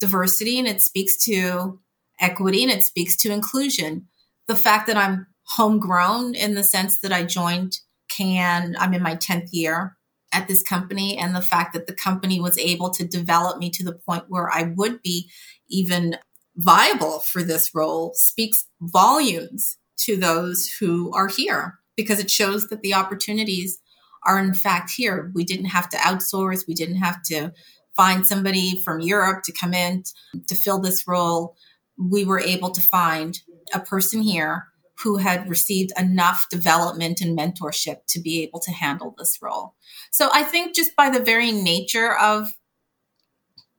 diversity 0.00 0.58
and 0.58 0.66
it 0.66 0.82
speaks 0.82 1.16
to 1.24 1.80
equity 2.20 2.62
and 2.62 2.72
it 2.72 2.82
speaks 2.82 3.16
to 3.16 3.30
inclusion. 3.30 4.08
The 4.48 4.56
fact 4.56 4.86
that 4.86 4.96
I'm 4.96 5.26
homegrown 5.44 6.34
in 6.34 6.54
the 6.54 6.64
sense 6.64 6.98
that 6.98 7.12
I 7.12 7.24
joined 7.24 7.78
K+N, 8.08 8.76
I'm 8.78 8.94
in 8.94 9.02
my 9.02 9.16
10th 9.16 9.48
year 9.52 9.95
at 10.36 10.48
this 10.48 10.62
company, 10.62 11.16
and 11.16 11.34
the 11.34 11.40
fact 11.40 11.72
that 11.72 11.86
the 11.86 11.94
company 11.94 12.40
was 12.40 12.58
able 12.58 12.90
to 12.90 13.06
develop 13.06 13.58
me 13.58 13.70
to 13.70 13.84
the 13.84 13.94
point 13.94 14.24
where 14.28 14.50
I 14.52 14.72
would 14.76 15.02
be 15.02 15.30
even 15.68 16.16
viable 16.56 17.20
for 17.20 17.42
this 17.42 17.74
role 17.74 18.12
speaks 18.14 18.66
volumes 18.80 19.78
to 19.98 20.16
those 20.16 20.70
who 20.78 21.12
are 21.12 21.28
here 21.28 21.78
because 21.96 22.20
it 22.20 22.30
shows 22.30 22.68
that 22.68 22.82
the 22.82 22.94
opportunities 22.94 23.78
are 24.24 24.38
in 24.38 24.52
fact 24.52 24.90
here. 24.94 25.32
We 25.34 25.44
didn't 25.44 25.66
have 25.66 25.88
to 25.90 25.96
outsource, 25.96 26.68
we 26.68 26.74
didn't 26.74 26.96
have 26.96 27.22
to 27.24 27.52
find 27.96 28.26
somebody 28.26 28.82
from 28.82 29.00
Europe 29.00 29.42
to 29.44 29.52
come 29.52 29.72
in 29.72 30.04
to 30.48 30.54
fill 30.54 30.80
this 30.80 31.08
role. 31.08 31.56
We 31.98 32.26
were 32.26 32.40
able 32.40 32.70
to 32.72 32.80
find 32.82 33.40
a 33.72 33.80
person 33.80 34.20
here 34.20 34.66
who 35.02 35.18
had 35.18 35.48
received 35.48 35.92
enough 35.98 36.46
development 36.50 37.20
and 37.20 37.38
mentorship 37.38 37.98
to 38.08 38.20
be 38.20 38.42
able 38.42 38.60
to 38.60 38.70
handle 38.70 39.14
this 39.18 39.40
role. 39.42 39.74
So 40.10 40.30
I 40.32 40.42
think 40.42 40.74
just 40.74 40.96
by 40.96 41.10
the 41.10 41.22
very 41.22 41.52
nature 41.52 42.16
of 42.16 42.48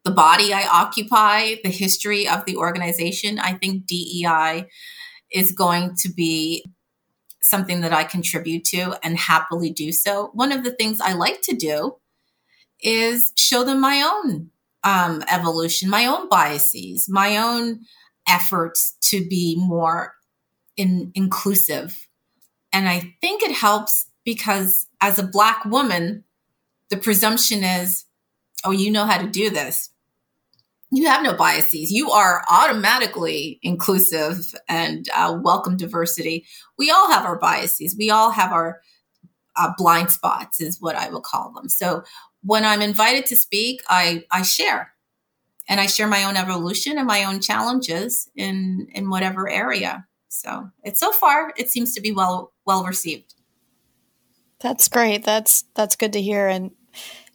the 0.04 0.12
body 0.12 0.54
I 0.54 0.68
occupy, 0.68 1.56
the 1.64 1.70
history 1.70 2.28
of 2.28 2.46
the 2.46 2.56
organization, 2.56 3.40
I 3.40 3.54
think 3.54 3.88
DEI 3.88 4.68
is 5.32 5.52
going 5.52 5.96
to 5.98 6.14
be 6.14 6.64
something 7.42 7.82
that 7.82 7.94
I 7.94 8.04
contribute 8.04 8.64
to 8.66 8.98
and 9.04 9.18
happily 9.18 9.70
do 9.70 9.92
so. 9.92 10.30
One 10.34 10.52
of 10.52 10.64
the 10.64 10.72
things 10.72 11.02
I 11.02 11.14
like 11.14 11.42
to 11.44 11.56
do 11.56 11.98
is 12.82 13.34
show 13.36 13.64
them 13.64 13.82
my 13.82 14.02
own 14.02 14.52
um, 14.84 15.24
evolution, 15.30 15.90
my 15.90 16.06
own 16.06 16.30
biases, 16.30 17.08
my 17.10 17.38
own 17.38 17.82
efforts 18.28 18.96
to 19.02 19.28
be 19.28 19.56
more 19.58 20.14
in, 20.78 21.12
inclusive. 21.16 22.08
And 22.72 22.88
I 22.88 23.16
think 23.22 23.44
it 23.44 23.52
helps 23.52 24.10
because 24.24 24.88
as 25.02 25.20
a 25.20 25.28
Black 25.28 25.66
woman, 25.66 26.24
the 26.90 26.98
presumption 26.98 27.64
is, 27.64 28.06
oh, 28.64 28.72
you 28.72 28.92
know 28.92 29.06
how 29.06 29.18
to 29.18 29.28
do 29.28 29.50
this. 29.50 29.90
You 30.90 31.08
have 31.08 31.22
no 31.22 31.34
biases. 31.34 31.92
You 31.92 32.12
are 32.12 32.44
automatically 32.50 33.60
inclusive 33.62 34.54
and 34.70 35.10
uh, 35.14 35.38
welcome 35.42 35.76
diversity. 35.76 36.46
We 36.78 36.92
all 36.92 37.12
have 37.12 37.26
our 37.26 37.38
biases. 37.38 37.96
We 37.98 38.10
all 38.10 38.32
have 38.32 38.54
our 38.54 38.80
uh, 39.58 39.74
blind 39.78 40.12
spots, 40.12 40.62
is 40.62 40.80
what 40.80 40.96
I 40.96 41.10
will 41.10 41.22
call 41.22 41.52
them. 41.52 41.68
So 41.68 42.04
when 42.42 42.64
I'm 42.64 42.82
invited 42.82 43.26
to 43.28 43.36
speak, 43.36 43.82
I, 43.90 44.24
I 44.32 44.44
share 44.44 44.94
and 45.68 45.82
I 45.82 45.88
share 45.88 46.08
my 46.08 46.24
own 46.24 46.38
evolution 46.38 46.98
and 46.98 47.08
my 47.08 47.26
own 47.26 47.42
challenges 47.42 48.30
in, 48.36 48.88
in 48.94 49.10
whatever 49.10 49.50
area. 49.50 50.07
So 50.30 50.70
it's 50.84 51.00
so 51.00 51.12
far 51.12 51.54
it 51.58 51.70
seems 51.70 51.94
to 51.96 52.02
be 52.02 52.12
well 52.12 52.54
well 52.66 52.84
received. 52.84 53.36
That's 54.60 54.88
great. 54.88 55.24
That's 55.24 55.64
that's 55.76 55.96
good 55.96 56.14
to 56.14 56.22
hear 56.22 56.48
and 56.48 56.72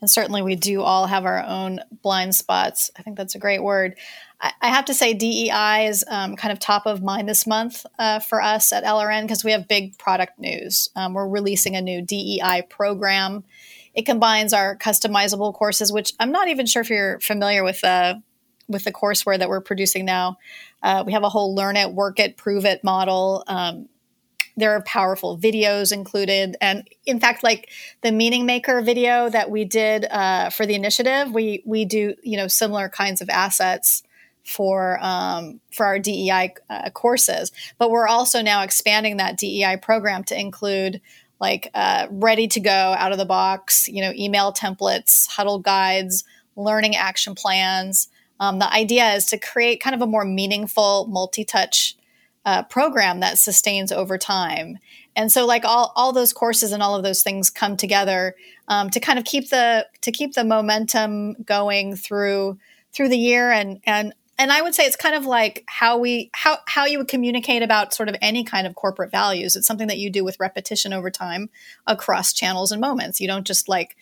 and 0.01 0.11
certainly 0.11 0.43
we 0.43 0.57
do 0.57 0.83
all 0.83 1.07
have 1.07 1.25
our 1.25 1.43
own 1.43 1.81
blind 2.03 2.35
spots. 2.35 2.91
I 2.97 3.03
think 3.03 3.17
that's 3.17 3.37
a 3.37 3.39
great 3.39 3.63
word. 3.63 3.97
I, 4.41 4.71
have 4.71 4.87
to 4.87 4.95
say 4.95 5.15
DEI 5.15 5.87
is 5.87 6.05
um, 6.09 6.35
kind 6.35 6.51
of 6.51 6.59
top 6.59 6.87
of 6.87 7.01
mind 7.01 7.29
this 7.29 7.47
month 7.47 7.87
uh, 8.01 8.19
for 8.19 8.43
us 8.43 8.73
at 8.73 8.83
LRN 8.83 9.23
because 9.23 9.45
we 9.45 9.53
have 9.53 9.69
big 9.69 9.97
product 9.99 10.37
news. 10.41 10.89
Um, 10.97 11.15
we're 11.15 11.29
releasing 11.29 11.77
a 11.77 11.81
new 11.81 12.03
DEI 12.03 12.65
program. 12.69 13.45
It 13.95 14.05
combines 14.05 14.53
our 14.53 14.77
customizable 14.77 15.55
courses, 15.55 15.93
which 15.93 16.13
I'm 16.19 16.33
not 16.33 16.49
even 16.49 16.67
sure 16.67 16.83
if 16.83 16.91
you're 16.91 17.21
familiar 17.21 17.63
with. 17.63 17.85
Uh, 17.85 18.17
with 18.73 18.85
the 18.85 18.93
courseware 18.93 19.39
that 19.39 19.49
we're 19.49 19.61
producing 19.61 20.05
now. 20.05 20.39
Uh, 20.83 21.05
we 21.07 21.13
have 21.13 21.23
a 21.23 21.29
whole 21.29 21.55
learn 21.55 21.77
it, 21.77 21.93
work 21.93 22.19
it, 22.19 22.37
prove 22.37 22.65
it 22.65 22.83
model. 22.83 23.45
Um, 23.47 23.89
there 24.57 24.73
are 24.73 24.83
powerful 24.83 25.39
videos 25.39 25.93
included, 25.93 26.57
and 26.61 26.87
in 27.07 27.21
fact, 27.21 27.43
like 27.43 27.71
the 28.03 28.13
Meaning 28.13 28.45
Maker 28.45 28.83
video 28.83 29.31
that 29.31 29.51
we 29.51 29.65
did 29.65 30.05
uh, 30.05 30.51
for 30.51 30.67
the 30.67 30.75
initiative, 30.75 31.33
we 31.33 31.63
we 31.65 31.85
do 31.85 32.15
you 32.23 32.37
know 32.37 32.49
similar 32.49 32.89
kinds 32.89 33.23
of 33.23 33.31
assets 33.31 34.03
for 34.45 34.99
um, 35.01 35.61
for 35.73 35.87
our 35.87 35.99
DEI 35.99 36.55
uh, 36.69 36.91
courses. 36.91 37.51
But 37.79 37.91
we're 37.91 38.09
also 38.09 38.43
now 38.43 38.63
expanding 38.63 39.17
that 39.19 39.39
DEI 39.39 39.79
program 39.81 40.25
to 40.25 40.39
include 40.39 41.01
like 41.41 41.69
uh, 41.75 42.07
ready 42.11 42.47
to 42.49 42.61
go 42.61 42.71
out 42.71 43.11
of 43.11 43.19
the 43.19 43.25
box, 43.25 43.89
you 43.89 44.01
know, 44.01 44.13
email 44.15 44.53
templates, 44.53 45.27
huddle 45.29 45.59
guides, 45.59 46.25
learning 46.55 46.95
action 46.95 47.35
plans, 47.35 48.09
um, 48.43 48.59
the 48.59 48.71
idea 48.73 49.15
is 49.15 49.27
to 49.27 49.39
create 49.39 49.81
kind 49.81 49.95
of 49.95 50.03
a 50.03 50.07
more 50.07 50.25
meaningful 50.25 51.07
multi-touch 51.07 51.97
uh, 52.45 52.65
program 52.65 53.21
that 53.21 53.39
sustains 53.39 53.93
over 53.93 54.19
time. 54.19 54.79
And 55.15 55.31
so, 55.31 55.47
like 55.47 55.65
all 55.65 55.93
all 55.95 56.13
those 56.13 56.33
courses 56.33 56.73
and 56.73 56.83
all 56.83 56.97
of 56.97 57.05
those 57.05 57.23
things 57.23 57.51
come 57.51 57.77
together 57.77 58.35
um, 58.67 58.91
to 58.91 58.99
kind 58.99 59.17
of 59.21 59.25
keep 59.25 59.51
the 59.51 59.87
to 60.01 60.11
keep 60.11 60.35
the 60.35 60.43
momentum 60.43 61.35
going 61.45 61.95
through 61.95 62.59
through 62.93 63.11
the 63.11 63.17
year 63.17 63.53
and 63.53 63.81
and 63.85 64.13
and 64.39 64.51
I 64.51 64.61
would 64.61 64.75
say 64.75 64.87
it's 64.87 64.97
kind 64.97 65.15
of 65.15 65.25
like 65.25 65.63
how 65.69 65.99
we 65.99 66.31
how 66.35 66.59
how 66.67 66.85
you 66.85 66.99
would 66.99 67.07
communicate 67.07 67.63
about 67.63 67.95
sort 67.95 68.09
of 68.09 68.17
any 68.21 68.43
kind 68.43 68.67
of 68.67 68.75
corporate 68.75 69.13
values. 69.13 69.55
It's 69.55 69.69
something 69.69 69.87
that 69.87 69.99
you 69.99 70.11
do 70.11 70.25
with 70.25 70.41
repetition 70.41 70.93
over 70.93 71.13
time 71.13 71.49
across 71.87 72.33
channels 72.33 72.73
and 72.73 72.81
moments. 72.81 73.21
You 73.21 73.29
don't 73.29 73.47
just 73.47 73.69
like 73.69 73.97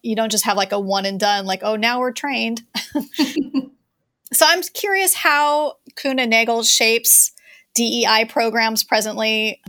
you 0.00 0.16
don't 0.16 0.32
just 0.32 0.46
have 0.46 0.56
like 0.56 0.72
a 0.72 0.80
one 0.80 1.04
and 1.04 1.20
done 1.20 1.44
like 1.44 1.60
oh 1.62 1.76
now 1.76 2.00
we're 2.00 2.12
trained 2.12 2.62
So 4.34 4.46
I'm 4.48 4.62
curious 4.62 5.14
how 5.14 5.76
Kuehne 5.94 6.28
Nagel 6.28 6.64
shapes 6.64 7.32
DEI 7.74 8.26
programs 8.28 8.82
presently. 8.82 9.62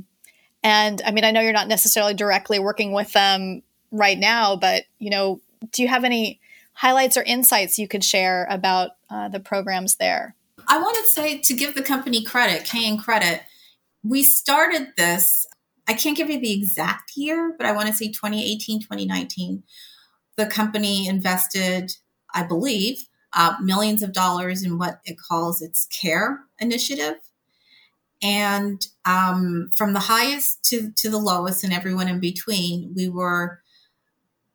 And 0.64 1.02
I 1.06 1.12
mean, 1.12 1.24
I 1.24 1.32
know 1.32 1.42
you're 1.42 1.54
not 1.54 1.68
necessarily 1.68 2.16
directly 2.16 2.58
working 2.58 2.92
with 2.92 3.14
them 3.14 3.62
right 3.92 4.18
now, 4.18 4.56
but 4.56 4.86
you 4.98 5.12
know, 5.12 5.40
do 5.72 5.84
you 5.84 5.88
have 5.88 6.04
any 6.04 6.40
highlights 6.74 7.16
or 7.16 7.24
insights 7.24 7.78
you 7.78 7.88
could 7.88 8.04
share 8.04 8.48
about 8.50 8.92
uh, 9.10 9.30
the 9.30 9.40
programs 9.40 9.98
there? 9.98 10.36
I 10.68 10.80
want 10.80 10.98
to 10.98 11.04
say 11.04 11.38
to 11.38 11.54
give 11.54 11.76
the 11.76 11.84
company 11.84 12.24
credit, 12.24 12.66
K+N 12.66 12.98
credit, 12.98 13.42
we 14.04 14.24
started 14.24 14.94
this. 14.98 15.46
I 15.88 15.94
can't 15.94 16.18
give 16.18 16.30
you 16.30 16.40
the 16.40 16.54
exact 16.54 17.16
year, 17.16 17.54
but 17.56 17.68
I 17.68 17.72
want 17.72 17.88
to 17.88 17.94
say 17.94 18.08
2018, 18.08 18.82
2019. 18.82 19.64
The 20.38 20.48
company 20.48 21.08
invested, 21.08 21.96
I 22.34 22.44
believe, 22.44 23.08
uh, 23.36 23.56
millions 23.62 24.02
of 24.02 24.14
dollars 24.14 24.64
in 24.64 24.78
what 24.78 25.02
it 25.06 25.18
calls 25.20 25.62
its 25.62 25.88
CARE 25.88 26.40
initiative. 26.60 27.16
And 28.24 28.86
um, 29.04 29.72
from 29.76 29.94
the 29.94 30.00
highest 30.00 30.64
to, 30.66 30.92
to 30.92 31.10
the 31.10 31.18
lowest 31.18 31.64
and 31.64 31.74
everyone 31.74 32.08
in 32.08 32.20
between, 32.20 32.94
we 32.96 33.10
were 33.10 33.60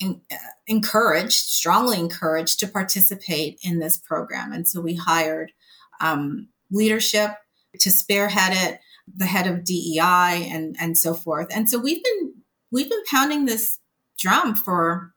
in, 0.00 0.22
uh, 0.32 0.36
encouraged, 0.66 1.32
strongly 1.32 1.98
encouraged 1.98 2.58
to 2.60 2.68
participate 2.68 3.60
in 3.62 3.78
this 3.78 3.98
program. 3.98 4.52
And 4.52 4.66
so 4.66 4.80
we 4.80 4.96
hired 4.96 5.52
um, 6.00 6.48
leadership 6.70 7.32
to 7.78 7.90
spearhead 7.90 8.52
it, 8.54 8.80
the 9.14 9.26
head 9.26 9.46
of 9.46 9.62
DEI 9.62 10.48
and, 10.50 10.74
and 10.80 10.96
so 10.96 11.12
forth. 11.12 11.48
And 11.54 11.68
so 11.68 11.78
we've 11.78 12.02
been, 12.02 12.34
we've 12.72 12.88
been 12.88 13.04
pounding 13.10 13.44
this 13.44 13.78
drum 14.18 14.54
for 14.54 15.12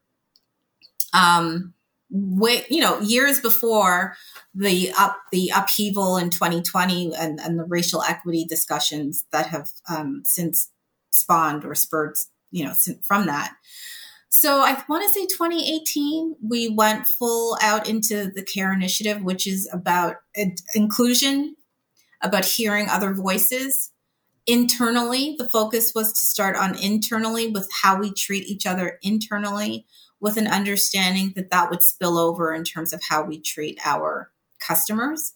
um, 1.13 1.73
way, 2.13 2.63
you 2.69 2.79
know, 2.79 2.99
years 2.99 3.39
before 3.39 4.15
the 4.53 4.93
up 4.97 5.17
the 5.31 5.51
upheaval 5.53 6.17
in 6.17 6.29
2020 6.29 7.13
and, 7.15 7.39
and 7.39 7.59
the 7.59 7.63
racial 7.63 8.03
equity 8.03 8.45
discussions 8.45 9.25
that 9.31 9.47
have 9.47 9.69
um, 9.89 10.21
since 10.23 10.69
spawned 11.09 11.65
or 11.65 11.73
spurred, 11.73 12.15
you 12.51 12.63
know, 12.63 12.73
from 13.01 13.25
that. 13.25 13.55
So 14.29 14.61
I 14.61 14.81
want 14.87 15.03
to 15.03 15.09
say 15.09 15.25
2018, 15.25 16.35
we 16.47 16.69
went 16.69 17.07
full 17.07 17.57
out 17.61 17.87
into 17.87 18.31
the 18.33 18.43
CARE 18.43 18.73
initiative, 18.73 19.23
which 19.23 19.45
is 19.47 19.69
about 19.71 20.17
inclusion, 20.73 21.55
about 22.21 22.45
hearing 22.45 22.89
other 22.89 23.13
voices. 23.13 23.91
Internally, 24.45 25.35
the 25.37 25.47
focus 25.47 25.93
was 25.95 26.11
to 26.13 26.25
start 26.25 26.55
on 26.55 26.77
internally 26.77 27.47
with 27.47 27.69
how 27.83 27.99
we 27.99 28.11
treat 28.11 28.47
each 28.47 28.65
other 28.65 28.97
internally, 29.03 29.85
with 30.23 30.37
an 30.37 30.47
understanding 30.47 31.33
that 31.35 31.51
that 31.51 31.69
would 31.69 31.83
spill 31.83 32.17
over 32.17 32.53
in 32.53 32.63
terms 32.63 32.93
of 32.93 33.01
how 33.09 33.21
we 33.21 33.37
treat 33.37 33.77
our 33.85 34.31
customers. 34.65 35.33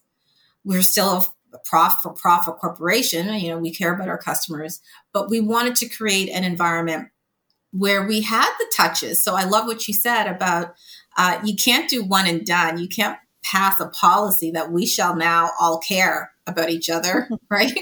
We're 0.64 0.82
still 0.82 1.28
a 1.54 1.58
prof 1.66 2.00
for 2.02 2.14
profit 2.14 2.56
corporation, 2.56 3.34
you 3.34 3.50
know, 3.50 3.58
we 3.58 3.74
care 3.74 3.94
about 3.94 4.08
our 4.08 4.18
customers, 4.18 4.80
but 5.12 5.30
we 5.30 5.42
wanted 5.42 5.76
to 5.76 5.90
create 5.90 6.30
an 6.30 6.46
environment 6.46 7.10
where 7.72 8.08
we 8.08 8.22
had 8.22 8.50
the 8.60 8.74
touches. 8.76 9.22
So 9.22 9.36
I 9.36 9.44
love 9.44 9.68
what 9.68 9.90
you 9.90 9.94
said 9.94 10.26
about 10.26 10.74
uh, 11.18 11.40
you 11.44 11.56
can't 11.56 11.90
do 11.90 12.04
one 12.04 12.26
and 12.26 12.46
done. 12.46 12.78
You 12.78 12.88
can't 12.88 13.18
pass 13.44 13.82
a 13.82 13.88
policy 13.88 14.52
that 14.52 14.72
we 14.72 14.86
shall 14.86 15.18
now 15.18 15.52
all 15.60 15.80
care 15.80 16.32
about 16.48 16.70
each 16.70 16.90
other, 16.90 17.28
right? 17.50 17.78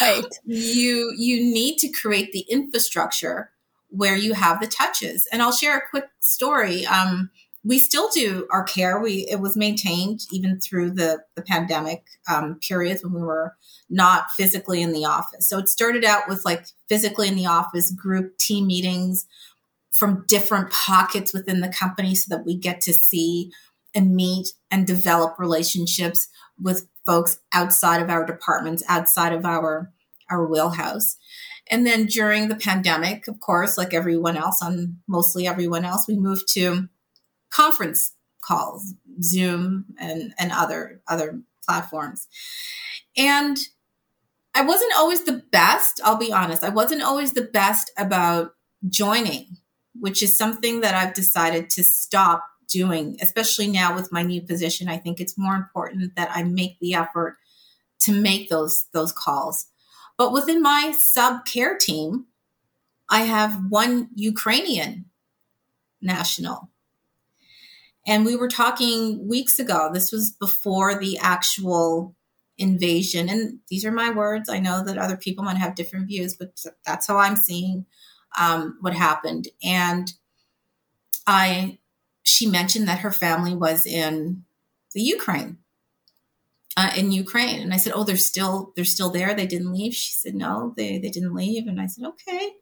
right. 0.00 0.24
You 0.44 1.12
you 1.16 1.42
need 1.42 1.78
to 1.78 1.88
create 1.88 2.30
the 2.30 2.46
infrastructure 2.48 3.50
where 3.88 4.16
you 4.16 4.34
have 4.34 4.60
the 4.60 4.66
touches. 4.66 5.26
And 5.32 5.42
I'll 5.42 5.52
share 5.52 5.76
a 5.76 5.88
quick 5.90 6.08
story. 6.20 6.86
Um, 6.86 7.30
we 7.64 7.78
still 7.78 8.08
do 8.10 8.46
our 8.50 8.62
care. 8.62 9.00
We 9.00 9.26
it 9.30 9.40
was 9.40 9.56
maintained 9.56 10.20
even 10.30 10.60
through 10.60 10.92
the 10.92 11.22
the 11.34 11.42
pandemic 11.42 12.04
um, 12.28 12.58
periods 12.60 13.02
when 13.02 13.14
we 13.14 13.20
were 13.20 13.56
not 13.90 14.30
physically 14.30 14.80
in 14.80 14.92
the 14.92 15.04
office. 15.04 15.48
So 15.48 15.58
it 15.58 15.68
started 15.68 16.04
out 16.04 16.28
with 16.28 16.44
like 16.44 16.66
physically 16.88 17.28
in 17.28 17.34
the 17.34 17.46
office, 17.46 17.90
group 17.90 18.38
team 18.38 18.66
meetings 18.66 19.26
from 19.92 20.24
different 20.28 20.70
pockets 20.70 21.34
within 21.34 21.60
the 21.60 21.68
company, 21.68 22.14
so 22.14 22.34
that 22.34 22.46
we 22.46 22.54
get 22.54 22.80
to 22.82 22.92
see 22.92 23.50
and 23.94 24.14
meet 24.14 24.52
and 24.70 24.86
develop 24.86 25.38
relationships 25.38 26.28
with 26.60 26.86
folks 27.04 27.38
outside 27.52 28.00
of 28.02 28.10
our 28.10 28.24
departments, 28.24 28.82
outside 28.88 29.32
of 29.32 29.44
our 29.44 29.90
our 30.30 30.46
wheelhouse. 30.46 31.16
And 31.70 31.86
then 31.86 32.06
during 32.06 32.48
the 32.48 32.56
pandemic, 32.56 33.28
of 33.28 33.40
course, 33.40 33.76
like 33.76 33.92
everyone 33.92 34.36
else, 34.36 34.62
on 34.62 34.98
mostly 35.06 35.46
everyone 35.46 35.84
else, 35.84 36.06
we 36.08 36.16
moved 36.16 36.48
to 36.54 36.88
conference 37.50 38.12
calls, 38.40 38.94
Zoom 39.22 39.84
and, 39.98 40.34
and 40.38 40.52
other 40.52 41.00
other 41.08 41.40
platforms. 41.64 42.26
And 43.16 43.58
I 44.54 44.62
wasn't 44.62 44.92
always 44.96 45.24
the 45.24 45.44
best, 45.52 46.00
I'll 46.04 46.16
be 46.16 46.32
honest. 46.32 46.64
I 46.64 46.70
wasn't 46.70 47.02
always 47.02 47.32
the 47.32 47.42
best 47.42 47.92
about 47.98 48.54
joining, 48.88 49.58
which 49.98 50.22
is 50.22 50.38
something 50.38 50.80
that 50.80 50.94
I've 50.94 51.14
decided 51.14 51.70
to 51.70 51.84
stop 51.84 52.44
doing, 52.68 53.16
especially 53.20 53.66
now 53.66 53.94
with 53.94 54.12
my 54.12 54.22
new 54.22 54.42
position. 54.42 54.88
I 54.88 54.98
think 54.98 55.20
it's 55.20 55.38
more 55.38 55.54
important 55.54 56.16
that 56.16 56.30
I 56.32 56.42
make 56.42 56.78
the 56.80 56.94
effort 56.94 57.36
to 58.00 58.12
make 58.12 58.48
those 58.48 58.86
those 58.92 59.12
calls 59.12 59.66
but 60.18 60.32
within 60.32 60.60
my 60.60 60.94
sub 60.98 61.46
care 61.46 61.78
team, 61.78 62.26
I 63.08 63.20
have 63.20 63.70
one 63.70 64.10
Ukrainian 64.14 65.06
national. 66.02 66.70
And 68.06 68.26
we 68.26 68.36
were 68.36 68.48
talking 68.48 69.28
weeks 69.28 69.58
ago. 69.58 69.90
This 69.92 70.12
was 70.12 70.32
before 70.32 70.98
the 70.98 71.18
actual 71.18 72.16
invasion. 72.58 73.28
And 73.28 73.60
these 73.68 73.84
are 73.84 73.92
my 73.92 74.10
words. 74.10 74.48
I 74.48 74.58
know 74.58 74.82
that 74.84 74.98
other 74.98 75.16
people 75.16 75.44
might 75.44 75.56
have 75.56 75.74
different 75.74 76.08
views, 76.08 76.34
but 76.34 76.58
that's 76.84 77.06
how 77.06 77.18
I'm 77.18 77.36
seeing 77.36 77.86
um, 78.38 78.76
what 78.80 78.94
happened. 78.94 79.48
And 79.62 80.12
I, 81.26 81.78
she 82.24 82.46
mentioned 82.46 82.88
that 82.88 83.00
her 83.00 83.12
family 83.12 83.54
was 83.54 83.86
in 83.86 84.44
the 84.94 85.02
Ukraine 85.02 85.58
uh, 86.78 86.92
in 86.96 87.10
Ukraine. 87.10 87.60
And 87.60 87.74
I 87.74 87.76
said, 87.76 87.92
"Oh, 87.96 88.04
they're 88.04 88.16
still 88.32 88.72
they're 88.76 88.94
still 88.96 89.10
there. 89.10 89.34
They 89.34 89.48
didn't 89.48 89.72
leave." 89.72 89.94
She 89.94 90.12
said, 90.12 90.36
"No, 90.36 90.74
they 90.76 90.98
they 90.98 91.10
didn't 91.10 91.34
leave." 91.34 91.66
And 91.66 91.80
I 91.80 91.86
said, 91.86 92.04
"Okay, 92.04 92.52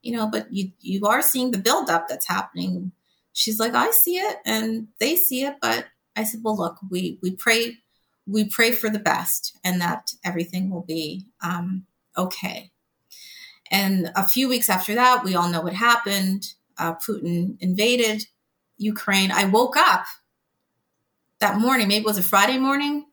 you 0.00 0.12
know, 0.16 0.28
but 0.30 0.46
you 0.52 0.70
you 0.80 1.04
are 1.06 1.20
seeing 1.22 1.50
the 1.50 1.58
buildup 1.58 2.06
that's 2.06 2.28
happening." 2.28 2.92
She's 3.32 3.58
like, 3.58 3.74
"I 3.74 3.90
see 3.90 4.16
it, 4.18 4.36
and 4.46 4.88
they 5.00 5.16
see 5.16 5.42
it." 5.44 5.56
But 5.60 5.86
I 6.14 6.22
said, 6.22 6.40
"Well, 6.44 6.56
look, 6.56 6.76
we 6.88 7.18
we 7.20 7.32
pray 7.34 7.78
we 8.28 8.48
pray 8.48 8.70
for 8.70 8.88
the 8.88 9.00
best, 9.00 9.58
and 9.64 9.80
that 9.80 10.12
everything 10.24 10.70
will 10.70 10.86
be 10.96 11.26
um, 11.42 11.86
okay." 12.16 12.70
And 13.72 14.12
a 14.14 14.28
few 14.28 14.48
weeks 14.48 14.70
after 14.70 14.94
that, 14.94 15.24
we 15.24 15.34
all 15.34 15.48
know 15.48 15.62
what 15.62 15.72
happened. 15.72 16.54
Uh, 16.78 16.94
Putin 16.94 17.56
invaded 17.58 18.26
Ukraine. 18.78 19.32
I 19.32 19.46
woke 19.46 19.76
up 19.76 20.04
that 21.40 21.58
morning, 21.58 21.88
maybe 21.88 22.04
it 22.04 22.06
was 22.06 22.18
a 22.18 22.22
Friday 22.22 22.58
morning, 22.58 23.06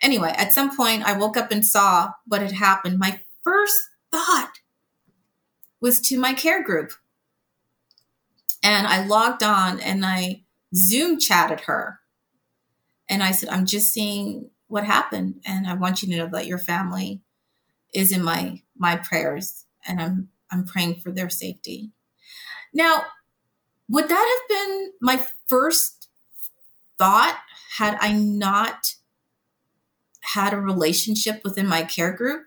Anyway, 0.00 0.32
at 0.36 0.52
some 0.52 0.76
point, 0.76 1.04
I 1.04 1.16
woke 1.16 1.36
up 1.36 1.50
and 1.50 1.64
saw 1.64 2.12
what 2.26 2.42
had 2.42 2.52
happened. 2.52 2.98
My 2.98 3.20
first 3.42 3.76
thought 4.10 4.52
was 5.80 6.00
to 6.00 6.18
my 6.18 6.34
care 6.34 6.62
group. 6.62 6.92
And 8.62 8.86
I 8.86 9.04
logged 9.04 9.42
on 9.42 9.80
and 9.80 10.04
I 10.04 10.42
Zoom 10.74 11.18
chatted 11.18 11.60
her. 11.60 12.00
And 13.08 13.22
I 13.22 13.30
said, 13.32 13.48
I'm 13.48 13.66
just 13.66 13.92
seeing 13.92 14.50
what 14.66 14.84
happened. 14.84 15.40
And 15.46 15.66
I 15.66 15.74
want 15.74 16.02
you 16.02 16.08
to 16.08 16.16
know 16.16 16.28
that 16.32 16.46
your 16.46 16.58
family 16.58 17.22
is 17.94 18.12
in 18.12 18.22
my 18.22 18.60
my 18.76 18.96
prayers 18.96 19.64
and 19.86 20.00
I'm 20.00 20.28
I'm 20.50 20.64
praying 20.64 21.00
for 21.00 21.10
their 21.10 21.30
safety. 21.30 21.90
Now, 22.72 23.02
would 23.88 24.08
that 24.08 24.38
have 24.48 24.48
been 24.48 24.92
my 25.00 25.24
first 25.48 26.08
thought 26.98 27.38
had 27.76 27.96
I 28.00 28.12
not 28.12 28.94
had 30.34 30.52
a 30.52 30.60
relationship 30.60 31.40
within 31.44 31.66
my 31.66 31.82
care 31.82 32.12
group, 32.12 32.44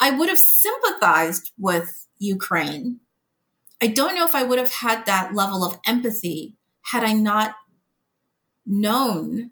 I 0.00 0.10
would 0.10 0.28
have 0.28 0.38
sympathized 0.38 1.52
with 1.58 2.06
Ukraine. 2.18 3.00
I 3.80 3.88
don't 3.88 4.14
know 4.14 4.24
if 4.24 4.34
I 4.34 4.42
would 4.42 4.58
have 4.58 4.72
had 4.72 5.06
that 5.06 5.34
level 5.34 5.64
of 5.64 5.78
empathy 5.86 6.56
had 6.82 7.04
I 7.04 7.12
not 7.12 7.54
known 8.66 9.50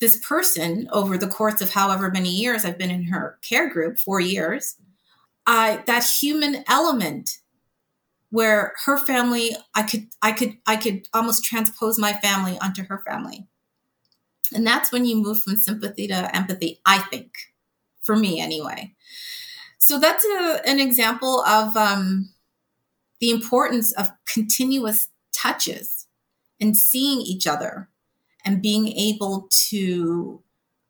this 0.00 0.16
person 0.26 0.88
over 0.92 1.16
the 1.16 1.28
course 1.28 1.60
of 1.60 1.70
however 1.70 2.10
many 2.10 2.30
years 2.30 2.64
I've 2.64 2.78
been 2.78 2.90
in 2.90 3.04
her 3.04 3.38
care 3.42 3.68
group, 3.68 3.98
four 3.98 4.20
years. 4.20 4.76
I 5.46 5.82
that 5.86 6.04
human 6.04 6.64
element 6.68 7.38
where 8.30 8.72
her 8.84 8.98
family, 8.98 9.54
I 9.76 9.84
could, 9.84 10.08
I 10.20 10.32
could, 10.32 10.56
I 10.66 10.76
could 10.76 11.06
almost 11.14 11.44
transpose 11.44 11.98
my 12.00 12.12
family 12.14 12.58
onto 12.60 12.84
her 12.86 13.00
family. 13.06 13.46
And 14.54 14.66
that's 14.66 14.92
when 14.92 15.04
you 15.04 15.16
move 15.16 15.42
from 15.42 15.56
sympathy 15.56 16.06
to 16.08 16.34
empathy, 16.34 16.80
I 16.86 16.98
think, 16.98 17.32
for 18.02 18.16
me 18.16 18.40
anyway. 18.40 18.94
So 19.78 19.98
that's 19.98 20.24
a, 20.24 20.60
an 20.66 20.80
example 20.80 21.40
of 21.44 21.76
um, 21.76 22.30
the 23.20 23.30
importance 23.30 23.92
of 23.92 24.10
continuous 24.32 25.08
touches 25.32 26.06
and 26.60 26.76
seeing 26.76 27.20
each 27.20 27.46
other 27.46 27.88
and 28.44 28.62
being 28.62 28.88
able 28.88 29.48
to 29.68 30.42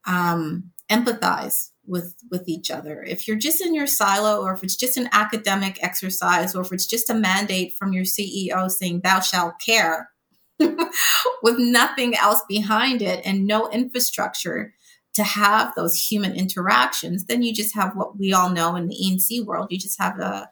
um, 0.06 0.70
empathize 0.90 1.70
with 1.86 2.14
with 2.30 2.48
each 2.48 2.70
other. 2.70 3.02
If 3.02 3.26
you're 3.26 3.36
just 3.36 3.60
in 3.60 3.74
your 3.74 3.86
silo, 3.86 4.42
or 4.42 4.54
if 4.54 4.62
it's 4.62 4.76
just 4.76 4.96
an 4.96 5.08
academic 5.12 5.82
exercise, 5.82 6.54
or 6.54 6.62
if 6.62 6.72
it's 6.72 6.86
just 6.86 7.10
a 7.10 7.14
mandate 7.14 7.74
from 7.74 7.92
your 7.92 8.04
CEO 8.04 8.70
saying 8.70 9.00
"Thou 9.00 9.20
shalt 9.20 9.60
care," 9.60 10.10
with 11.42 11.58
nothing 11.58 12.16
else 12.16 12.42
behind 12.48 13.02
it 13.02 13.20
and 13.24 13.46
no 13.46 13.68
infrastructure 13.70 14.74
to 15.14 15.22
have 15.22 15.74
those 15.74 15.94
human 15.94 16.34
interactions, 16.34 17.24
then 17.24 17.42
you 17.42 17.52
just 17.52 17.74
have 17.74 17.94
what 17.94 18.18
we 18.18 18.32
all 18.32 18.50
know 18.50 18.76
in 18.76 18.88
the 18.88 18.94
E&C 18.94 19.40
world. 19.42 19.68
You 19.70 19.78
just 19.78 20.00
have 20.00 20.18
a, 20.18 20.50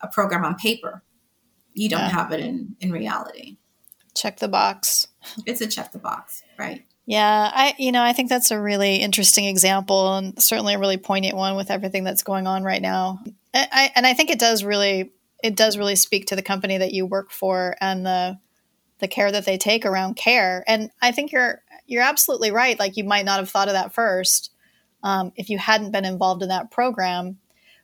a 0.00 0.08
program 0.08 0.44
on 0.44 0.54
paper. 0.54 1.02
You 1.74 1.88
don't 1.88 2.00
yeah. 2.00 2.10
have 2.10 2.32
it 2.32 2.40
in, 2.40 2.76
in 2.80 2.90
reality. 2.90 3.58
Check 4.14 4.38
the 4.38 4.48
box. 4.48 5.08
It's 5.44 5.60
a 5.60 5.66
check 5.66 5.92
the 5.92 5.98
box, 5.98 6.42
right? 6.58 6.86
Yeah, 7.04 7.50
I 7.54 7.74
you 7.78 7.92
know 7.92 8.02
I 8.02 8.12
think 8.12 8.28
that's 8.28 8.50
a 8.50 8.60
really 8.60 8.96
interesting 8.96 9.44
example 9.44 10.16
and 10.16 10.42
certainly 10.42 10.74
a 10.74 10.78
really 10.78 10.96
poignant 10.96 11.36
one 11.36 11.54
with 11.54 11.70
everything 11.70 12.02
that's 12.02 12.24
going 12.24 12.48
on 12.48 12.64
right 12.64 12.82
now. 12.82 13.20
I, 13.54 13.68
I, 13.70 13.92
and 13.94 14.06
I 14.06 14.14
think 14.14 14.30
it 14.30 14.40
does 14.40 14.64
really 14.64 15.12
it 15.42 15.54
does 15.54 15.78
really 15.78 15.94
speak 15.94 16.26
to 16.26 16.36
the 16.36 16.42
company 16.42 16.78
that 16.78 16.92
you 16.92 17.06
work 17.06 17.30
for 17.30 17.76
and 17.80 18.04
the 18.04 18.38
the 18.98 19.08
care 19.08 19.30
that 19.30 19.44
they 19.44 19.58
take 19.58 19.84
around 19.84 20.14
care. 20.14 20.64
And 20.66 20.90
I 21.00 21.12
think 21.12 21.32
you're 21.32 21.62
you're 21.86 22.02
absolutely 22.02 22.50
right. 22.50 22.78
Like 22.78 22.96
you 22.96 23.04
might 23.04 23.24
not 23.24 23.38
have 23.38 23.50
thought 23.50 23.68
of 23.68 23.74
that 23.74 23.94
first 23.94 24.50
um, 25.02 25.32
if 25.36 25.50
you 25.50 25.58
hadn't 25.58 25.92
been 25.92 26.04
involved 26.04 26.42
in 26.42 26.48
that 26.48 26.70
program. 26.70 27.38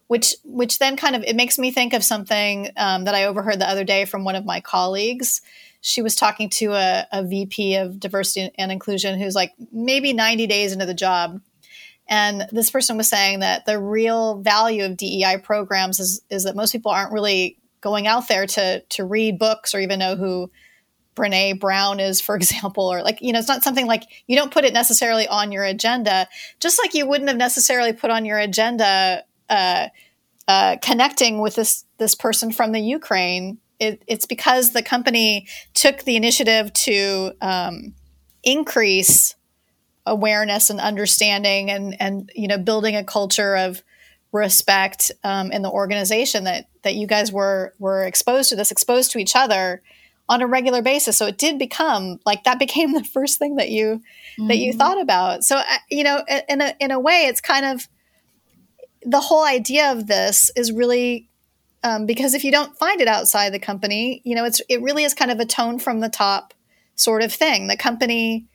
Which 0.08 0.34
which 0.44 0.78
then 0.78 0.96
kind 0.96 1.16
of 1.16 1.22
it 1.22 1.36
makes 1.36 1.58
me 1.58 1.70
think 1.70 1.94
of 1.94 2.04
something 2.04 2.68
um, 2.76 3.04
that 3.04 3.14
I 3.14 3.24
overheard 3.24 3.60
the 3.60 3.68
other 3.68 3.84
day 3.84 4.04
from 4.04 4.24
one 4.24 4.34
of 4.34 4.44
my 4.44 4.60
colleagues. 4.60 5.40
She 5.80 6.02
was 6.02 6.14
talking 6.14 6.50
to 6.50 6.72
a, 6.74 7.06
a 7.10 7.24
VP 7.24 7.76
of 7.76 7.98
diversity 7.98 8.50
and 8.58 8.70
inclusion 8.70 9.18
who's 9.18 9.34
like 9.34 9.52
maybe 9.72 10.12
90 10.12 10.46
days 10.46 10.72
into 10.72 10.86
the 10.86 10.94
job. 10.94 11.40
And 12.08 12.46
this 12.52 12.70
person 12.70 12.96
was 12.96 13.08
saying 13.08 13.40
that 13.40 13.64
the 13.64 13.80
real 13.80 14.36
value 14.36 14.84
of 14.84 14.96
DEI 14.96 15.38
programs 15.42 15.98
is, 15.98 16.20
is 16.30 16.44
that 16.44 16.54
most 16.54 16.72
people 16.72 16.90
aren't 16.90 17.12
really 17.12 17.56
going 17.80 18.06
out 18.06 18.28
there 18.28 18.46
to 18.46 18.80
to 18.80 19.04
read 19.04 19.38
books 19.38 19.74
or 19.74 19.80
even 19.80 19.98
know 19.98 20.16
who 20.16 20.50
Brene 21.14 21.58
Brown 21.58 22.00
is, 22.00 22.20
for 22.20 22.34
example, 22.36 22.92
or 22.92 23.02
like, 23.02 23.20
you 23.20 23.32
know, 23.32 23.38
it's 23.38 23.48
not 23.48 23.64
something 23.64 23.86
like 23.86 24.04
you 24.26 24.36
don't 24.36 24.52
put 24.52 24.64
it 24.64 24.72
necessarily 24.72 25.26
on 25.28 25.52
your 25.52 25.64
agenda, 25.64 26.28
just 26.60 26.78
like 26.82 26.94
you 26.94 27.06
wouldn't 27.06 27.28
have 27.28 27.38
necessarily 27.38 27.92
put 27.92 28.10
on 28.10 28.24
your 28.24 28.38
agenda 28.38 29.24
uh, 29.48 29.88
uh, 30.48 30.76
connecting 30.82 31.40
with 31.40 31.54
this 31.54 31.84
this 31.98 32.14
person 32.14 32.52
from 32.52 32.72
the 32.72 32.80
Ukraine. 32.80 33.58
It, 33.78 34.02
it's 34.06 34.26
because 34.26 34.70
the 34.70 34.82
company 34.82 35.46
took 35.74 36.02
the 36.04 36.16
initiative 36.16 36.72
to 36.72 37.32
um, 37.40 37.94
increase 38.42 39.34
awareness 40.06 40.70
and 40.70 40.80
understanding, 40.80 41.70
and 41.70 42.00
and 42.00 42.30
you 42.34 42.48
know, 42.48 42.58
building 42.58 42.96
a 42.96 43.04
culture 43.04 43.56
of 43.56 43.82
respect 44.32 45.12
um, 45.24 45.52
in 45.52 45.62
the 45.62 45.70
organization 45.70 46.44
that 46.44 46.68
that 46.82 46.94
you 46.94 47.06
guys 47.06 47.30
were 47.30 47.74
were 47.78 48.04
exposed 48.04 48.48
to 48.48 48.56
this, 48.56 48.70
exposed 48.70 49.12
to 49.12 49.18
each 49.18 49.36
other 49.36 49.82
on 50.28 50.40
a 50.40 50.46
regular 50.46 50.82
basis. 50.82 51.16
So 51.16 51.26
it 51.26 51.38
did 51.38 51.58
become 51.58 52.18
like 52.24 52.44
that 52.44 52.58
became 52.58 52.92
the 52.94 53.04
first 53.04 53.38
thing 53.38 53.56
that 53.56 53.70
you 53.70 54.02
mm-hmm. 54.38 54.48
that 54.48 54.58
you 54.58 54.70
mm-hmm. 54.70 54.78
thought 54.78 55.00
about. 55.00 55.44
So 55.44 55.56
uh, 55.56 55.64
you 55.90 56.04
know, 56.04 56.24
in 56.48 56.60
a 56.60 56.74
in 56.80 56.90
a 56.90 57.00
way, 57.00 57.26
it's 57.26 57.40
kind 57.40 57.66
of 57.66 57.88
the 59.04 59.20
whole 59.20 59.44
idea 59.44 59.90
of 59.90 60.06
this 60.06 60.50
is 60.56 60.72
really 60.72 61.28
um, 61.84 62.06
because 62.06 62.34
if 62.34 62.44
you 62.44 62.52
don't 62.52 62.76
find 62.78 63.00
it 63.00 63.08
outside 63.08 63.52
the 63.52 63.58
company, 63.58 64.22
you 64.24 64.34
know, 64.34 64.44
it's 64.44 64.60
it 64.68 64.80
really 64.82 65.04
is 65.04 65.14
kind 65.14 65.30
of 65.30 65.40
a 65.40 65.46
tone 65.46 65.78
from 65.78 66.00
the 66.00 66.08
top 66.08 66.54
sort 66.94 67.22
of 67.22 67.32
thing. 67.32 67.66
The 67.66 67.76
company 67.76 68.46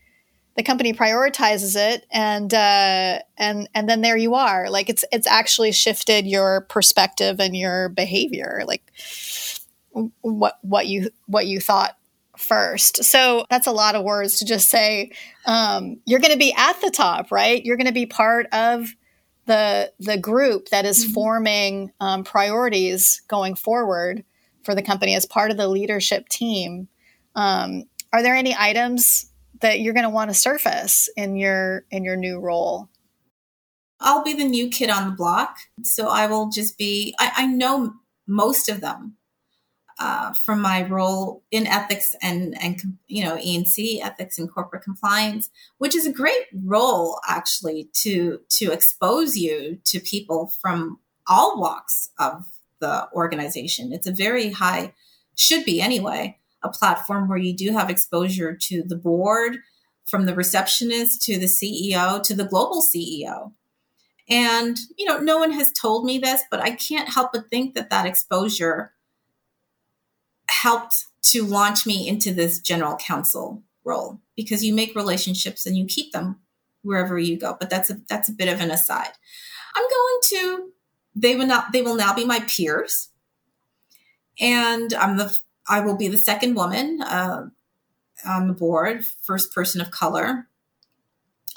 the 0.57 0.63
company 0.63 0.91
prioritizes 0.91 1.75
it 1.77 2.05
and 2.11 2.51
uh, 2.53 3.19
and 3.37 3.69
and 3.75 3.87
then 3.87 4.01
there 4.01 4.17
you 4.17 4.33
are 4.33 4.69
like 4.69 4.89
it's 4.89 5.05
it's 5.11 5.27
actually 5.27 5.71
shifted 5.71 6.25
your 6.25 6.61
perspective 6.61 7.39
and 7.39 7.55
your 7.55 7.89
behavior 7.89 8.63
like 8.65 8.81
what 10.21 10.59
what 10.61 10.87
you 10.87 11.09
what 11.25 11.47
you 11.47 11.59
thought 11.59 11.97
first. 12.37 13.03
So 13.03 13.45
that's 13.49 13.67
a 13.67 13.71
lot 13.71 13.95
of 13.95 14.03
words 14.03 14.39
to 14.39 14.45
just 14.45 14.69
say. 14.69 15.11
Um, 15.45 15.99
you're 16.05 16.19
going 16.19 16.33
to 16.33 16.37
be 16.37 16.53
at 16.55 16.79
the 16.81 16.91
top, 16.91 17.31
right? 17.31 17.63
You're 17.63 17.77
going 17.77 17.87
to 17.87 17.93
be 17.93 18.05
part 18.05 18.47
of 18.53 18.93
the 19.45 19.91
the 19.99 20.17
group 20.17 20.69
that 20.69 20.85
is 20.85 21.03
mm-hmm. 21.03 21.13
forming 21.13 21.91
um, 21.99 22.23
priorities 22.23 23.21
going 23.27 23.55
forward 23.55 24.23
for 24.63 24.75
the 24.75 24.81
company 24.81 25.15
as 25.15 25.25
part 25.25 25.51
of 25.51 25.57
the 25.57 25.67
leadership 25.67 26.27
team. 26.29 26.87
Um, 27.35 27.83
are 28.13 28.21
there 28.21 28.35
any 28.35 28.55
items 28.57 29.31
that 29.61 29.79
you're 29.79 29.93
going 29.93 30.03
to 30.03 30.09
want 30.09 30.29
to 30.29 30.35
surface 30.35 31.09
in 31.15 31.35
your 31.35 31.85
in 31.91 32.03
your 32.03 32.17
new 32.17 32.39
role? 32.39 32.89
I'll 33.99 34.23
be 34.23 34.33
the 34.33 34.43
new 34.43 34.69
kid 34.69 34.91
on 34.91 35.09
the 35.09 35.15
block, 35.15 35.57
so 35.83 36.09
I 36.09 36.27
will 36.27 36.49
just 36.49 36.77
be. 36.77 37.15
I, 37.19 37.31
I 37.37 37.45
know 37.47 37.93
most 38.27 38.69
of 38.69 38.81
them 38.81 39.16
uh, 39.99 40.33
from 40.33 40.61
my 40.61 40.83
role 40.83 41.43
in 41.51 41.65
ethics 41.65 42.15
and 42.21 42.55
and 42.61 42.79
you 43.07 43.23
know 43.23 43.37
E&C 43.39 44.01
ethics 44.01 44.37
and 44.37 44.51
corporate 44.51 44.83
compliance, 44.83 45.49
which 45.77 45.95
is 45.95 46.05
a 46.05 46.11
great 46.11 46.45
role 46.63 47.19
actually 47.27 47.89
to 47.93 48.39
to 48.49 48.71
expose 48.71 49.35
you 49.35 49.79
to 49.85 49.99
people 49.99 50.51
from 50.61 50.99
all 51.27 51.59
walks 51.59 52.11
of 52.19 52.45
the 52.79 53.07
organization. 53.13 53.91
It's 53.91 54.07
a 54.07 54.11
very 54.11 54.51
high, 54.51 54.93
should 55.35 55.65
be 55.65 55.81
anyway, 55.81 56.37
a 56.63 56.69
platform 56.69 57.27
where 57.27 57.37
you 57.37 57.55
do 57.55 57.73
have 57.73 57.89
exposure 57.89 58.55
to 58.55 58.83
the 58.83 58.95
board, 58.95 59.57
from 60.07 60.25
the 60.25 60.33
receptionist 60.33 61.21
to 61.23 61.37
the 61.37 61.45
CEO 61.45 62.23
to 62.23 62.33
the 62.33 62.45
global 62.45 62.81
CEO. 62.81 63.51
And, 64.29 64.77
you 64.97 65.05
know, 65.05 65.19
no 65.19 65.37
one 65.37 65.51
has 65.51 65.71
told 65.71 66.05
me 66.05 66.17
this, 66.17 66.41
but 66.49 66.59
I 66.59 66.71
can't 66.71 67.13
help 67.13 67.31
but 67.33 67.49
think 67.49 67.75
that 67.75 67.89
that 67.91 68.05
exposure 68.05 68.93
helped 70.61 71.05
to 71.21 71.43
launch 71.43 71.85
me 71.85 72.07
into 72.07 72.33
this 72.33 72.59
general 72.59 72.95
counsel 72.97 73.63
role 73.83 74.19
because 74.35 74.63
you 74.63 74.73
make 74.73 74.95
relationships 74.95 75.65
and 75.65 75.77
you 75.77 75.85
keep 75.85 76.11
them 76.11 76.39
wherever 76.83 77.17
you 77.17 77.37
go. 77.37 77.55
But 77.59 77.69
that's 77.69 77.89
a 77.89 77.97
that's 78.07 78.29
a 78.29 78.33
bit 78.33 78.47
of 78.47 78.59
an 78.59 78.71
aside. 78.71 79.11
I'm 79.75 79.83
going 79.89 80.19
to 80.29 80.71
they 81.15 81.35
will 81.35 81.47
not 81.47 81.71
they 81.71 81.81
will 81.81 81.95
now 81.95 82.13
be 82.13 82.25
my 82.25 82.39
peers, 82.41 83.09
and 84.39 84.93
I'm 84.93 85.17
the 85.17 85.37
I 85.67 85.81
will 85.81 85.97
be 85.97 86.07
the 86.07 86.17
second 86.17 86.55
woman 86.55 87.01
uh, 87.01 87.47
on 88.25 88.47
the 88.47 88.53
board, 88.53 89.03
first 89.23 89.53
person 89.53 89.81
of 89.81 89.91
color. 89.91 90.47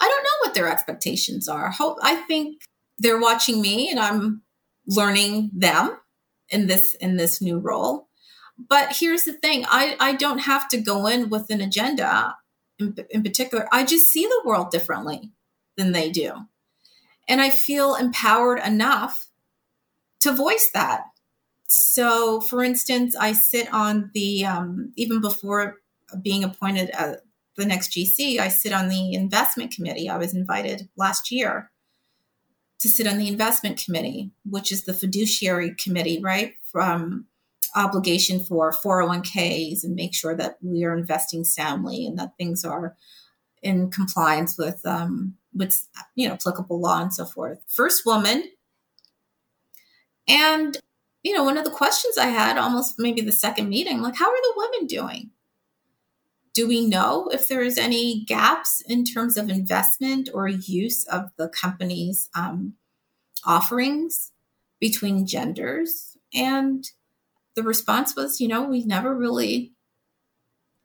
I 0.00 0.08
don't 0.08 0.22
know 0.22 0.30
what 0.40 0.54
their 0.54 0.68
expectations 0.68 1.48
are. 1.48 1.74
I 2.02 2.16
think 2.26 2.62
they're 2.98 3.20
watching 3.20 3.60
me, 3.60 3.90
and 3.90 4.00
I'm 4.00 4.42
learning 4.86 5.50
them 5.54 5.96
in 6.48 6.66
this 6.66 6.94
in 6.94 7.16
this 7.16 7.40
new 7.40 7.58
role. 7.58 8.08
But 8.68 8.96
here's 8.96 9.22
the 9.22 9.32
thing 9.32 9.64
I, 9.68 9.96
I 9.98 10.14
don't 10.14 10.40
have 10.40 10.68
to 10.68 10.80
go 10.80 11.06
in 11.06 11.30
with 11.30 11.50
an 11.50 11.60
agenda 11.60 12.36
in, 12.78 12.96
in 13.10 13.22
particular. 13.22 13.68
I 13.72 13.84
just 13.84 14.06
see 14.06 14.26
the 14.26 14.42
world 14.44 14.70
differently 14.70 15.30
than 15.76 15.92
they 15.92 16.10
do. 16.10 16.32
And 17.28 17.40
I 17.40 17.50
feel 17.50 17.94
empowered 17.94 18.60
enough 18.64 19.28
to 20.20 20.32
voice 20.32 20.68
that. 20.74 21.04
So, 21.66 22.40
for 22.40 22.64
instance, 22.64 23.14
I 23.16 23.32
sit 23.32 23.72
on 23.72 24.10
the, 24.12 24.44
um, 24.44 24.92
even 24.96 25.20
before 25.20 25.76
being 26.20 26.42
appointed 26.42 26.90
uh, 26.98 27.14
the 27.56 27.64
next 27.64 27.92
GC, 27.92 28.38
I 28.38 28.48
sit 28.48 28.72
on 28.72 28.88
the 28.88 29.14
investment 29.14 29.72
committee. 29.72 30.08
I 30.08 30.16
was 30.16 30.34
invited 30.34 30.88
last 30.96 31.30
year 31.30 31.70
to 32.80 32.88
sit 32.88 33.06
on 33.06 33.18
the 33.18 33.28
investment 33.28 33.82
committee, 33.82 34.32
which 34.44 34.72
is 34.72 34.84
the 34.84 34.94
fiduciary 34.94 35.74
committee, 35.74 36.20
right? 36.20 36.54
From 36.64 37.26
obligation 37.74 38.40
for 38.40 38.72
401ks 38.72 39.84
and 39.84 39.94
make 39.94 40.14
sure 40.14 40.36
that 40.36 40.56
we 40.62 40.84
are 40.84 40.96
investing 40.96 41.44
soundly 41.44 42.06
and 42.06 42.18
that 42.18 42.36
things 42.36 42.64
are 42.64 42.96
in 43.62 43.90
compliance 43.90 44.56
with 44.56 44.84
um, 44.86 45.34
with 45.54 45.86
you 46.14 46.28
know 46.28 46.34
applicable 46.34 46.80
law 46.80 47.00
and 47.00 47.12
so 47.12 47.24
forth. 47.24 47.58
First 47.66 48.06
woman, 48.06 48.44
and 50.28 50.78
you 51.22 51.34
know 51.34 51.44
one 51.44 51.58
of 51.58 51.64
the 51.64 51.70
questions 51.70 52.18
I 52.18 52.26
had 52.26 52.56
almost 52.58 52.96
maybe 52.98 53.20
the 53.20 53.32
second 53.32 53.68
meeting, 53.68 54.00
like 54.00 54.16
how 54.16 54.30
are 54.30 54.42
the 54.42 54.54
women 54.56 54.86
doing? 54.86 55.30
Do 56.52 56.66
we 56.66 56.86
know 56.86 57.28
if 57.32 57.46
there's 57.48 57.78
any 57.78 58.24
gaps 58.24 58.82
in 58.88 59.04
terms 59.04 59.36
of 59.36 59.48
investment 59.48 60.28
or 60.34 60.48
use 60.48 61.06
of 61.06 61.30
the 61.36 61.48
company's 61.48 62.28
um, 62.34 62.74
offerings 63.44 64.32
between 64.80 65.26
genders? 65.26 66.16
And 66.34 66.88
the 67.60 67.68
response 67.68 68.16
was, 68.16 68.40
you 68.40 68.48
know, 68.48 68.62
we 68.62 68.84
never 68.84 69.14
really 69.14 69.72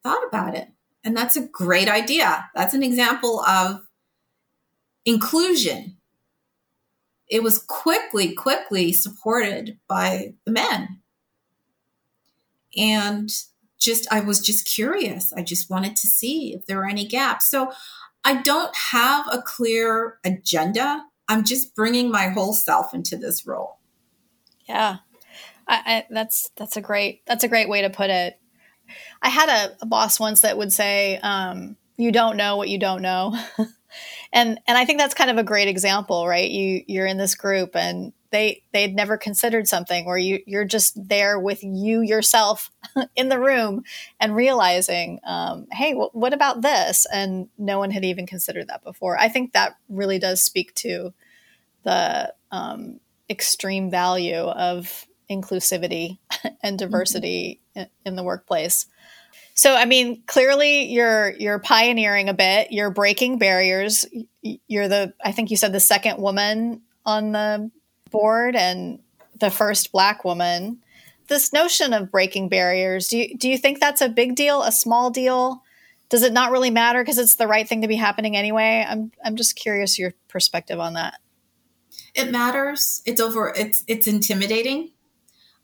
thought 0.04 0.28
about 0.28 0.56
it. 0.56 0.68
And 1.06 1.16
that's 1.16 1.38
a 1.38 1.48
great 1.48 1.88
idea. 1.88 2.50
That's 2.54 2.74
an 2.74 2.84
example 2.84 3.40
of 3.42 3.80
inclusion. 5.06 5.96
It 7.30 7.44
was 7.44 7.60
quickly, 7.60 8.34
quickly 8.34 8.92
supported 8.92 9.80
by 9.88 10.34
the 10.44 10.52
men. 10.52 11.00
And 12.76 13.30
just, 13.80 14.06
I 14.12 14.20
was 14.20 14.42
just 14.42 14.68
curious. 14.68 15.32
I 15.32 15.42
just 15.42 15.70
wanted 15.70 15.96
to 15.96 16.08
see 16.08 16.54
if 16.54 16.66
there 16.66 16.78
were 16.78 16.90
any 16.90 17.08
gaps. 17.08 17.50
So 17.50 17.72
I 18.26 18.42
don't 18.42 18.76
have 18.92 19.28
a 19.32 19.42
clear 19.42 20.18
agenda. 20.26 21.06
I'm 21.30 21.46
just 21.46 21.74
bringing 21.74 22.12
my 22.12 22.28
whole 22.28 22.52
self 22.52 22.94
into 22.94 23.16
this 23.16 23.48
role. 23.48 23.80
Yeah. 24.68 24.98
I, 25.68 25.82
I, 25.86 26.06
that's 26.10 26.50
that's 26.56 26.78
a 26.78 26.82
great 26.82 27.26
that's 27.26 27.44
a 27.44 27.48
great 27.48 27.70
way 27.70 27.82
to 27.82 27.90
put 27.90 28.10
it. 28.10 28.40
I 29.22 29.30
had 29.30 29.50
a, 29.50 29.76
a 29.82 29.86
boss 29.86 30.20
once 30.20 30.42
that 30.42 30.58
would 30.58 30.72
say, 30.72 31.18
um, 31.18 31.78
"You 31.98 32.12
don't 32.12 32.38
know 32.38 32.58
what 32.58 32.70
you 32.70 32.78
don't 32.78 33.02
know," 33.02 33.38
and 34.34 34.60
and 34.68 34.78
I 34.78 34.86
think 34.86 35.00
that's 35.00 35.14
kind 35.14 35.32
of 35.32 35.38
a 35.38 35.44
great 35.44 35.68
example, 35.68 36.28
right? 36.28 36.50
You 36.50 36.84
you're 36.88 37.08
in 37.08 37.18
this 37.18 37.36
group 37.36 37.76
and 37.76 38.14
they 38.32 38.64
they'd 38.74 38.96
never 38.96 39.18
considered 39.18 39.68
something, 39.68 40.06
or 40.06 40.18
you 40.18 40.40
you're 40.46 40.66
just 40.66 41.08
there 41.08 41.40
with 41.40 41.64
you 41.64 42.02
yourself 42.02 42.70
in 43.16 43.30
the 43.30 43.40
room 43.40 43.84
and 44.20 44.36
realizing, 44.36 45.20
um, 45.26 45.68
"Hey, 45.72 45.92
w- 45.92 46.10
what 46.14 46.34
about 46.34 46.62
this?" 46.62 47.08
And 47.12 47.48
no 47.58 47.80
one 47.80 47.92
had 47.92 48.06
even 48.06 48.28
considered 48.28 48.68
that 48.68 48.84
before. 48.84 49.18
I 49.18 49.30
think 49.30 49.54
that 49.54 49.78
really 49.90 50.20
does 50.20 50.42
speak 50.44 50.76
to 50.76 51.14
the 51.84 52.34
um, 52.52 53.00
extreme 53.30 53.90
value 53.90 54.36
of 54.36 55.06
inclusivity 55.30 56.20
and 56.64 56.78
diversity 56.78 57.62
mm-hmm. 57.76 57.90
in 58.06 58.16
the 58.16 58.24
workplace. 58.24 58.88
So 59.56 59.74
I 59.74 59.86
mean, 59.86 60.22
clearly 60.28 60.92
you're 60.92 61.32
you're 61.32 61.60
pioneering 61.60 62.28
a 62.28 62.34
bit. 62.34 62.72
You're 62.72 62.92
breaking 62.92 63.38
barriers. 63.40 64.06
You're 64.42 64.90
the 64.90 65.14
I 65.24 65.32
think 65.32 65.50
you 65.50 65.58
said 65.58 65.72
the 65.72 65.80
second 65.80 66.18
woman 66.20 66.82
on 67.06 67.32
the 67.32 67.72
board 68.12 68.56
and 68.56 69.00
the 69.40 69.50
first 69.50 69.92
black 69.92 70.26
woman. 70.26 70.80
This 71.28 71.54
notion 71.54 71.94
of 71.94 72.12
breaking 72.12 72.50
barriers, 72.50 73.08
do 73.08 73.18
you, 73.18 73.38
do 73.38 73.50
you 73.50 73.58
think 73.58 73.80
that's 73.80 74.02
a 74.02 74.10
big 74.10 74.36
deal, 74.36 74.62
a 74.62 74.72
small 74.72 75.10
deal? 75.10 75.64
Does 76.10 76.22
it 76.22 76.34
not 76.34 76.52
really 76.52 76.70
matter 76.70 77.02
because 77.02 77.18
it's 77.18 77.36
the 77.36 77.48
right 77.48 77.68
thing 77.68 77.82
to 77.82 77.88
be 77.88 77.96
happening 77.96 78.36
anyway? 78.38 78.86
I'm 78.88 79.12
I'm 79.24 79.36
just 79.36 79.56
curious 79.56 79.98
your 79.98 80.14
perspective 80.28 80.80
on 80.80 80.94
that. 80.94 81.20
It 82.14 82.30
matters. 82.30 83.02
It's 83.06 83.22
over 83.22 83.54
it's 83.56 83.84
it's 83.88 84.06
intimidating 84.06 84.92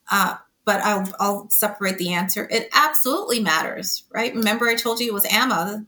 uh, 0.09 0.37
but 0.65 0.81
I'll, 0.81 1.13
I'll 1.19 1.49
separate 1.49 1.97
the 1.97 2.13
answer. 2.13 2.47
It 2.51 2.69
absolutely 2.73 3.39
matters, 3.39 4.03
right? 4.13 4.33
Remember, 4.33 4.67
I 4.67 4.75
told 4.75 4.99
you 4.99 5.07
it 5.07 5.13
was 5.13 5.25
Amma 5.25 5.85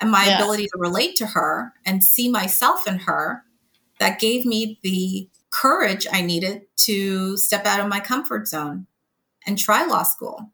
and 0.00 0.10
my 0.10 0.26
yeah. 0.26 0.36
ability 0.36 0.64
to 0.64 0.78
relate 0.78 1.16
to 1.16 1.26
her 1.26 1.72
and 1.84 2.04
see 2.04 2.30
myself 2.30 2.86
in 2.86 3.00
her 3.00 3.44
that 3.98 4.20
gave 4.20 4.46
me 4.46 4.78
the 4.82 5.28
courage 5.50 6.06
I 6.10 6.22
needed 6.22 6.62
to 6.78 7.36
step 7.36 7.66
out 7.66 7.80
of 7.80 7.88
my 7.88 8.00
comfort 8.00 8.46
zone 8.48 8.86
and 9.46 9.58
try 9.58 9.84
law 9.84 10.02
school. 10.02 10.50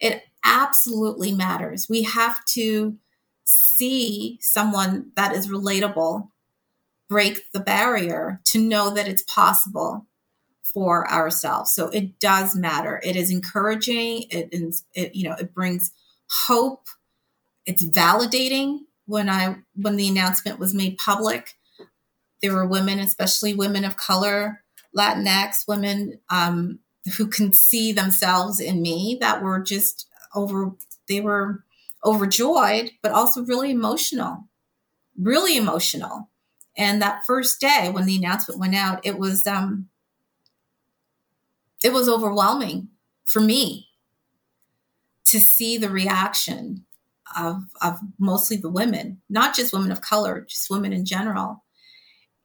It 0.00 0.22
absolutely 0.44 1.32
matters. 1.32 1.88
We 1.88 2.02
have 2.02 2.44
to 2.46 2.96
see 3.44 4.38
someone 4.40 5.12
that 5.16 5.34
is 5.34 5.48
relatable 5.48 6.28
break 7.08 7.50
the 7.52 7.60
barrier 7.60 8.40
to 8.44 8.58
know 8.58 8.90
that 8.90 9.06
it's 9.06 9.22
possible 9.24 10.06
for 10.72 11.10
ourselves. 11.10 11.74
So 11.74 11.88
it 11.88 12.18
does 12.18 12.56
matter. 12.56 13.00
It 13.02 13.16
is 13.16 13.30
encouraging. 13.30 14.24
It, 14.30 14.54
it 14.94 15.14
you 15.14 15.28
know, 15.28 15.36
it 15.38 15.54
brings 15.54 15.92
hope. 16.46 16.86
It's 17.66 17.84
validating 17.84 18.80
when 19.06 19.28
I 19.28 19.56
when 19.74 19.96
the 19.96 20.08
announcement 20.08 20.58
was 20.58 20.74
made 20.74 20.98
public. 20.98 21.54
There 22.40 22.54
were 22.54 22.66
women, 22.66 22.98
especially 22.98 23.54
women 23.54 23.84
of 23.84 23.96
color, 23.96 24.64
Latinx 24.96 25.68
women, 25.68 26.18
um, 26.28 26.80
who 27.16 27.26
can 27.28 27.52
see 27.52 27.92
themselves 27.92 28.58
in 28.58 28.82
me 28.82 29.18
that 29.20 29.42
were 29.42 29.60
just 29.60 30.06
over. 30.34 30.72
They 31.08 31.20
were 31.20 31.64
overjoyed, 32.04 32.92
but 33.02 33.12
also 33.12 33.44
really 33.44 33.70
emotional, 33.70 34.48
really 35.16 35.56
emotional. 35.56 36.30
And 36.76 37.02
that 37.02 37.24
first 37.26 37.60
day 37.60 37.90
when 37.92 38.06
the 38.06 38.16
announcement 38.16 38.58
went 38.58 38.74
out, 38.74 39.04
it 39.04 39.18
was 39.18 39.46
um, 39.46 39.88
it 41.84 41.92
was 41.92 42.08
overwhelming 42.08 42.88
for 43.24 43.40
me 43.40 43.88
to 45.24 45.40
see 45.40 45.78
the 45.78 45.90
reaction 45.90 46.84
of, 47.36 47.62
of 47.80 47.98
mostly 48.18 48.56
the 48.56 48.70
women, 48.70 49.20
not 49.30 49.54
just 49.54 49.72
women 49.72 49.92
of 49.92 50.00
color, 50.00 50.42
just 50.48 50.70
women 50.70 50.92
in 50.92 51.04
general. 51.04 51.64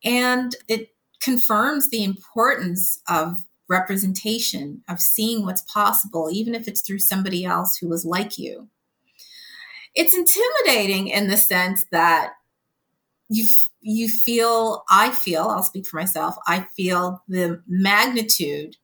And 0.03 0.55
it 0.67 0.89
confirms 1.21 1.89
the 1.89 2.03
importance 2.03 2.99
of 3.07 3.37
representation, 3.67 4.83
of 4.87 5.01
seeing 5.01 5.43
what's 5.43 5.63
possible, 5.63 6.29
even 6.31 6.55
if 6.55 6.67
it's 6.67 6.81
through 6.81 6.99
somebody 6.99 7.43
else 7.43 7.77
who 7.77 7.87
was 7.89 8.05
like 8.05 8.37
you. 8.37 8.69
It's 9.93 10.15
intimidating 10.15 11.07
in 11.07 11.27
the 11.27 11.37
sense 11.37 11.85
that 11.91 12.33
you 13.29 13.45
you 13.81 14.07
feel 14.09 14.83
I 14.89 15.11
feel 15.11 15.43
I'll 15.43 15.63
speak 15.63 15.85
for 15.85 15.97
myself 15.97 16.37
I 16.47 16.61
feel 16.75 17.23
the 17.27 17.61
magnitude 17.67 18.77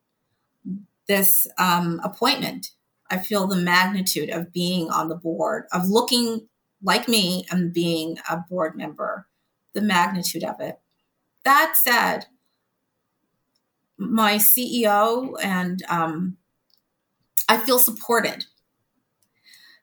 this 1.08 1.48
um, 1.58 2.00
appointment. 2.04 2.72
I 3.10 3.18
feel 3.18 3.48
the 3.48 3.56
magnitude 3.56 4.30
of 4.30 4.54
being 4.54 4.90
on 4.90 5.10
the 5.10 5.16
board 5.16 5.66
of 5.72 5.90
looking 5.90 6.48
like 6.82 7.08
me 7.08 7.46
and 7.52 7.74
being 7.74 8.18
a 8.30 8.38
board 8.50 8.76
member 8.76 9.28
the 9.74 9.82
magnitude 9.82 10.44
of 10.44 10.60
it. 10.60 10.80
That 11.44 11.76
said 11.76 12.28
my 13.98 14.36
CEO 14.36 15.34
and 15.44 15.84
um, 15.90 16.38
I 17.50 17.58
feel 17.58 17.80
supported. 17.80 18.46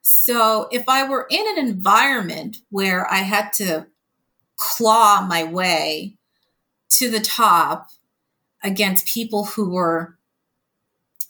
So 0.01 0.67
if 0.71 0.89
I 0.89 1.07
were 1.07 1.27
in 1.29 1.45
an 1.47 1.67
environment 1.67 2.57
where 2.69 3.11
I 3.11 3.17
had 3.17 3.53
to 3.53 3.87
claw 4.57 5.25
my 5.25 5.43
way 5.43 6.17
to 6.89 7.09
the 7.09 7.19
top 7.19 7.89
against 8.63 9.05
people 9.05 9.45
who 9.45 9.69
were 9.69 10.17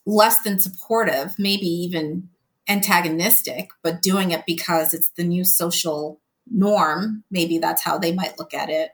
less 0.05 0.41
than 0.41 0.59
supportive, 0.59 1.35
maybe 1.37 1.67
even 1.67 2.29
antagonistic, 2.67 3.69
but 3.83 4.01
doing 4.01 4.31
it 4.31 4.45
because 4.45 4.93
it's 4.93 5.09
the 5.09 5.23
new 5.23 5.43
social 5.43 6.19
norm. 6.49 7.23
Maybe 7.29 7.57
that's 7.57 7.83
how 7.83 7.97
they 7.97 8.13
might 8.13 8.39
look 8.39 8.53
at 8.53 8.69
it. 8.69 8.91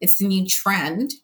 It's 0.00 0.18
the 0.18 0.26
new 0.26 0.46
trend. 0.46 1.14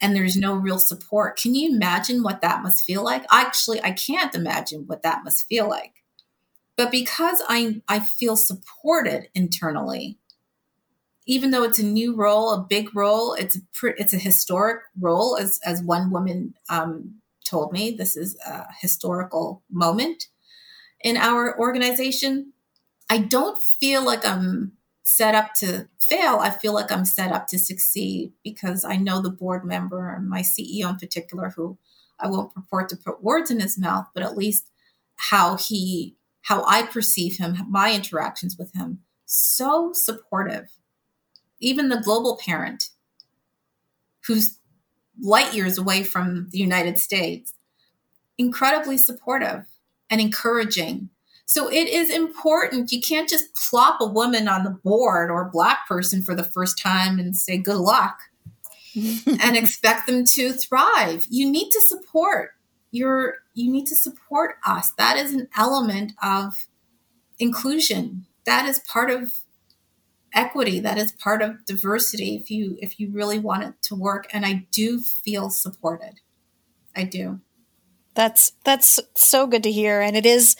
And 0.00 0.16
there's 0.16 0.36
no 0.36 0.54
real 0.54 0.80
support. 0.80 1.38
Can 1.38 1.54
you 1.54 1.72
imagine 1.72 2.22
what 2.22 2.40
that 2.40 2.62
must 2.62 2.84
feel 2.84 3.04
like? 3.04 3.24
Actually, 3.30 3.80
I 3.82 3.92
can't 3.92 4.34
imagine 4.34 4.84
what 4.86 5.02
that 5.02 5.22
must 5.22 5.46
feel 5.46 5.68
like. 5.68 6.02
But 6.76 6.90
because 6.90 7.40
I, 7.48 7.82
I 7.86 8.00
feel 8.00 8.34
supported 8.34 9.28
internally, 9.34 10.18
even 11.26 11.50
though 11.52 11.62
it's 11.62 11.78
a 11.78 11.84
new 11.84 12.16
role, 12.16 12.50
a 12.50 12.66
big 12.68 12.94
role, 12.96 13.34
it's 13.34 13.56
a 13.56 13.60
it's 13.96 14.12
a 14.12 14.18
historic 14.18 14.82
role, 14.98 15.36
as 15.36 15.60
as 15.64 15.82
one 15.82 16.10
woman 16.10 16.54
um, 16.68 17.21
told 17.52 17.72
me. 17.72 17.90
This 17.90 18.16
is 18.16 18.36
a 18.46 18.66
historical 18.80 19.62
moment 19.70 20.28
in 21.00 21.16
our 21.16 21.58
organization. 21.58 22.52
I 23.10 23.18
don't 23.18 23.62
feel 23.62 24.04
like 24.04 24.26
I'm 24.26 24.72
set 25.04 25.34
up 25.34 25.54
to 25.54 25.88
fail. 26.00 26.38
I 26.40 26.50
feel 26.50 26.72
like 26.72 26.90
I'm 26.90 27.04
set 27.04 27.32
up 27.32 27.46
to 27.48 27.58
succeed 27.58 28.32
because 28.42 28.84
I 28.84 28.96
know 28.96 29.20
the 29.20 29.30
board 29.30 29.64
member 29.64 30.12
and 30.12 30.28
my 30.28 30.40
CEO 30.40 30.90
in 30.90 30.96
particular, 30.96 31.50
who 31.50 31.78
I 32.18 32.28
won't 32.28 32.54
purport 32.54 32.88
to 32.88 32.96
put 32.96 33.22
words 33.22 33.50
in 33.50 33.60
his 33.60 33.78
mouth, 33.78 34.06
but 34.14 34.22
at 34.22 34.36
least 34.36 34.70
how 35.16 35.56
he, 35.56 36.16
how 36.42 36.64
I 36.66 36.82
perceive 36.82 37.36
him, 37.36 37.56
my 37.68 37.94
interactions 37.94 38.56
with 38.58 38.72
him, 38.74 39.00
so 39.26 39.92
supportive 39.92 40.70
even 41.62 41.88
the 41.88 42.00
global 42.00 42.36
parent 42.36 42.90
who's 44.26 44.58
light 45.22 45.54
years 45.54 45.78
away 45.78 46.02
from 46.02 46.48
the 46.50 46.58
United 46.58 46.98
States, 46.98 47.54
incredibly 48.36 48.98
supportive 48.98 49.64
and 50.10 50.20
encouraging. 50.20 51.08
So 51.46 51.70
it 51.70 51.88
is 51.88 52.10
important. 52.10 52.92
You 52.92 53.00
can't 53.00 53.28
just 53.28 53.54
plop 53.54 54.00
a 54.00 54.06
woman 54.06 54.48
on 54.48 54.64
the 54.64 54.70
board 54.70 55.30
or 55.30 55.42
a 55.42 55.50
black 55.50 55.86
person 55.88 56.22
for 56.22 56.34
the 56.34 56.44
first 56.44 56.78
time 56.78 57.18
and 57.18 57.36
say 57.36 57.56
good 57.56 57.76
luck 57.76 58.20
mm-hmm. 58.94 59.36
and 59.40 59.56
expect 59.56 60.06
them 60.06 60.24
to 60.24 60.52
thrive. 60.52 61.26
You 61.30 61.50
need 61.50 61.70
to 61.70 61.80
support 61.80 62.50
your 62.90 63.36
you 63.54 63.70
need 63.70 63.86
to 63.86 63.96
support 63.96 64.56
us. 64.66 64.90
That 64.92 65.16
is 65.16 65.34
an 65.34 65.48
element 65.56 66.12
of 66.22 66.66
inclusion. 67.38 68.26
That 68.44 68.66
is 68.66 68.80
part 68.80 69.10
of 69.10 69.41
equity 70.34 70.80
that 70.80 70.98
is 70.98 71.12
part 71.12 71.42
of 71.42 71.64
diversity 71.64 72.36
if 72.36 72.50
you 72.50 72.76
if 72.80 72.98
you 72.98 73.10
really 73.12 73.38
want 73.38 73.62
it 73.62 73.74
to 73.82 73.94
work 73.94 74.26
and 74.32 74.46
i 74.46 74.66
do 74.70 75.00
feel 75.00 75.50
supported. 75.50 76.20
I 76.94 77.04
do. 77.04 77.40
That's 78.14 78.52
that's 78.64 79.00
so 79.14 79.46
good 79.46 79.62
to 79.62 79.72
hear 79.72 80.00
and 80.00 80.16
it 80.16 80.26
is 80.26 80.56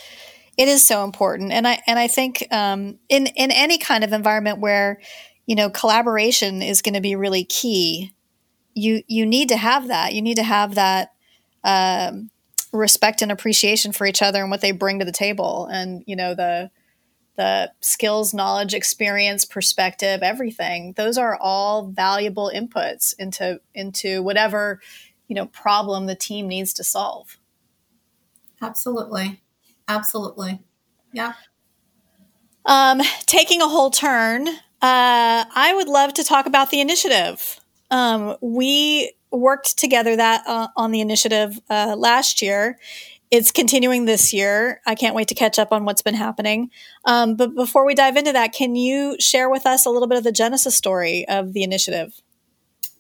it 0.56 0.68
is 0.68 0.87
so 0.87 1.04
important 1.04 1.52
and 1.52 1.66
i 1.66 1.82
and 1.87 1.98
i 1.98 2.08
think 2.08 2.46
um, 2.50 2.98
in 3.08 3.26
in 3.26 3.50
any 3.50 3.78
kind 3.78 4.04
of 4.04 4.12
environment 4.12 4.58
where 4.58 5.00
you 5.46 5.54
know 5.54 5.68
collaboration 5.68 6.62
is 6.62 6.82
going 6.82 6.94
to 6.94 7.00
be 7.00 7.16
really 7.16 7.44
key 7.44 8.14
you 8.74 9.02
you 9.06 9.26
need 9.26 9.48
to 9.48 9.56
have 9.56 9.88
that. 9.88 10.14
You 10.14 10.22
need 10.22 10.37
to 10.37 10.42
have 10.42 10.74
that 10.74 11.11
um, 11.64 12.30
respect 12.72 13.22
and 13.22 13.30
appreciation 13.30 13.92
for 13.92 14.06
each 14.06 14.22
other 14.22 14.42
and 14.42 14.50
what 14.50 14.61
they 14.61 14.72
bring 14.72 14.98
to 14.98 15.04
the 15.04 15.12
table 15.12 15.68
and 15.70 16.02
you 16.06 16.16
know 16.16 16.35
the 16.35 16.70
the 17.37 17.73
skills, 17.81 18.35
knowledge, 18.35 18.75
experience, 18.75 19.45
perspective, 19.45 20.23
everything. 20.23 20.92
Those 20.97 21.16
are 21.16 21.37
all 21.40 21.87
valuable 21.87 22.51
inputs 22.55 23.14
into 23.18 23.61
into 23.75 24.23
whatever, 24.23 24.81
you 25.29 25.35
know, 25.35 25.47
problem 25.47 26.07
the 26.07 26.14
team 26.14 26.49
needs 26.49 26.73
to 26.75 26.85
solve. 26.85 27.38
Absolutely. 28.61 29.42
Absolutely. 29.88 30.61
Yeah. 31.12 31.35
Um, 32.64 33.01
taking 33.27 33.61
a 33.61 33.68
whole 33.68 33.90
turn, 33.90 34.49
uh, 34.49 34.55
I 34.81 35.73
would 35.75 35.88
love 35.88 36.14
to 36.14 36.25
talk 36.25 36.47
about 36.47 36.71
the 36.71 36.81
initiative. 36.81 37.61
Um, 37.90 38.37
we 38.40 39.12
worked 39.31 39.79
together 39.79 40.14
that 40.14 40.47
uh, 40.47 40.68
on 40.77 40.92
the 40.92 41.01
initiative 41.01 41.59
uh, 41.68 41.97
last 41.97 42.42
year 42.42 42.79
it's 43.33 43.51
continuing 43.51 44.05
this 44.05 44.35
year. 44.35 44.83
I 44.87 44.95
can't 44.95 45.14
wait 45.14 45.29
to 45.29 45.35
catch 45.35 45.59
up 45.59 45.73
on 45.73 45.87
what's 45.87 46.03
been 46.03 46.14
happening. 46.14 46.71
Um, 47.07 47.35
but 47.35 47.55
before 47.55 47.87
we 47.87 47.95
dive 47.95 48.18
into 48.18 48.31
that, 48.35 48.53
can 48.53 48.77
you 48.77 49.16
share 49.18 49.49
with 49.49 49.64
us 49.64 49.87
a 49.87 49.90
little 49.90 50.07
bit 50.07 50.18
of 50.18 50.25
the 50.25 50.33
genesis 50.33 50.77
story 50.77 51.27
of 51.29 51.55
the 51.55 51.62
initiative? 51.62 52.21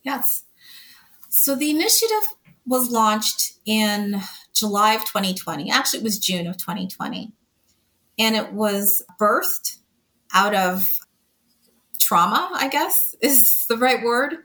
Yes. 0.02 0.44
So 1.28 1.54
the 1.54 1.68
initiative 1.68 2.34
was 2.66 2.90
launched 2.90 3.58
in 3.66 4.22
July 4.54 4.94
of 4.94 5.02
2020. 5.02 5.70
Actually, 5.70 6.00
it 6.00 6.04
was 6.04 6.18
June 6.18 6.46
of 6.46 6.56
2020. 6.56 7.30
And 8.18 8.34
it 8.34 8.54
was 8.54 9.04
birthed 9.20 9.80
out 10.32 10.54
of 10.54 10.86
trauma, 12.00 12.48
I 12.54 12.68
guess 12.68 13.14
is 13.20 13.66
the 13.68 13.76
right 13.76 14.02
word 14.02 14.36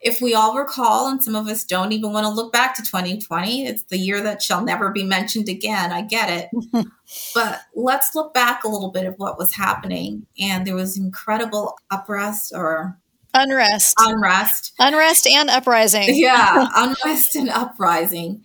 if 0.00 0.20
we 0.20 0.34
all 0.34 0.56
recall, 0.56 1.08
and 1.08 1.22
some 1.22 1.34
of 1.34 1.48
us 1.48 1.64
don't 1.64 1.92
even 1.92 2.12
want 2.12 2.24
to 2.24 2.32
look 2.32 2.52
back 2.52 2.76
to 2.76 2.82
2020, 2.82 3.66
it's 3.66 3.84
the 3.84 3.98
year 3.98 4.20
that 4.22 4.42
shall 4.42 4.64
never 4.64 4.90
be 4.90 5.02
mentioned 5.02 5.48
again. 5.48 5.92
I 5.92 6.02
get 6.02 6.50
it. 6.52 6.86
but 7.34 7.60
let's 7.74 8.14
look 8.14 8.34
back 8.34 8.64
a 8.64 8.68
little 8.68 8.90
bit 8.90 9.06
of 9.06 9.14
what 9.16 9.38
was 9.38 9.54
happening. 9.54 10.26
And 10.38 10.66
there 10.66 10.74
was 10.74 10.98
incredible 10.98 11.78
uprest 11.90 12.52
or 12.52 12.98
unrest. 13.34 13.94
Unrest. 13.98 14.72
Unrest 14.78 15.26
and 15.26 15.50
uprising. 15.50 16.08
yeah, 16.08 16.68
unrest 16.74 17.36
and 17.36 17.48
uprising 17.48 18.44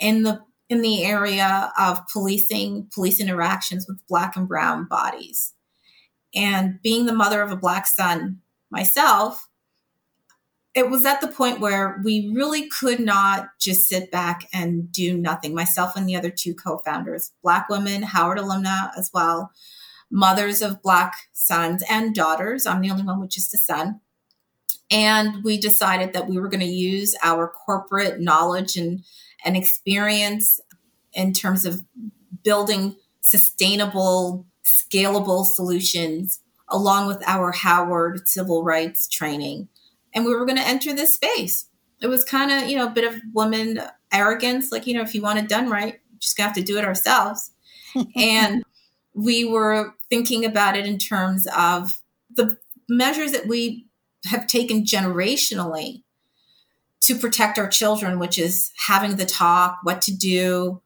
in 0.00 0.22
the 0.22 0.40
in 0.68 0.82
the 0.82 1.04
area 1.04 1.72
of 1.78 2.00
policing 2.12 2.88
police 2.92 3.20
interactions 3.20 3.86
with 3.86 4.04
black 4.08 4.36
and 4.36 4.48
brown 4.48 4.84
bodies. 4.84 5.52
And 6.34 6.80
being 6.82 7.06
the 7.06 7.14
mother 7.14 7.40
of 7.40 7.52
a 7.52 7.56
black 7.56 7.86
son 7.86 8.40
myself, 8.70 9.48
it 10.76 10.90
was 10.90 11.06
at 11.06 11.22
the 11.22 11.28
point 11.28 11.58
where 11.58 11.98
we 12.04 12.30
really 12.34 12.68
could 12.68 13.00
not 13.00 13.48
just 13.58 13.88
sit 13.88 14.10
back 14.10 14.46
and 14.52 14.92
do 14.92 15.16
nothing. 15.16 15.54
Myself 15.54 15.96
and 15.96 16.06
the 16.06 16.14
other 16.14 16.28
two 16.30 16.54
co 16.54 16.76
founders, 16.78 17.32
Black 17.42 17.70
women, 17.70 18.02
Howard 18.02 18.36
alumna 18.36 18.90
as 18.96 19.10
well, 19.12 19.50
mothers 20.10 20.60
of 20.60 20.82
Black 20.82 21.16
sons 21.32 21.82
and 21.88 22.14
daughters. 22.14 22.66
I'm 22.66 22.82
the 22.82 22.90
only 22.90 23.04
one 23.04 23.20
with 23.20 23.30
just 23.30 23.54
a 23.54 23.58
son. 23.58 24.02
And 24.90 25.42
we 25.42 25.58
decided 25.58 26.12
that 26.12 26.28
we 26.28 26.38
were 26.38 26.48
going 26.48 26.60
to 26.60 26.66
use 26.66 27.16
our 27.22 27.48
corporate 27.48 28.20
knowledge 28.20 28.76
and, 28.76 29.02
and 29.46 29.56
experience 29.56 30.60
in 31.14 31.32
terms 31.32 31.64
of 31.64 31.82
building 32.44 32.96
sustainable, 33.22 34.46
scalable 34.62 35.46
solutions 35.46 36.40
along 36.68 37.06
with 37.06 37.22
our 37.26 37.50
Howard 37.50 38.28
civil 38.28 38.62
rights 38.62 39.08
training. 39.08 39.68
And 40.16 40.24
we 40.24 40.34
were 40.34 40.46
going 40.46 40.58
to 40.58 40.66
enter 40.66 40.92
this 40.92 41.14
space. 41.14 41.66
It 42.00 42.08
was 42.08 42.24
kind 42.24 42.50
of, 42.50 42.68
you 42.68 42.76
know, 42.76 42.86
a 42.86 42.90
bit 42.90 43.04
of 43.04 43.20
woman 43.32 43.80
arrogance, 44.12 44.72
like, 44.72 44.86
you 44.88 44.94
know, 44.94 45.02
if 45.02 45.14
you 45.14 45.22
want 45.22 45.38
it 45.38 45.48
done 45.48 45.70
right, 45.70 46.00
you 46.10 46.18
just 46.18 46.40
have 46.40 46.54
to 46.54 46.62
do 46.62 46.78
it 46.78 46.84
ourselves. 46.84 47.52
and 48.16 48.64
we 49.14 49.44
were 49.44 49.94
thinking 50.10 50.44
about 50.44 50.76
it 50.76 50.86
in 50.86 50.98
terms 50.98 51.46
of 51.56 52.02
the 52.34 52.56
measures 52.88 53.32
that 53.32 53.46
we 53.46 53.86
have 54.24 54.46
taken 54.46 54.84
generationally 54.84 56.02
to 57.02 57.14
protect 57.14 57.58
our 57.58 57.68
children, 57.68 58.18
which 58.18 58.38
is 58.38 58.72
having 58.86 59.16
the 59.16 59.26
talk, 59.26 59.78
what 59.84 60.02
to 60.02 60.16
do 60.16 60.80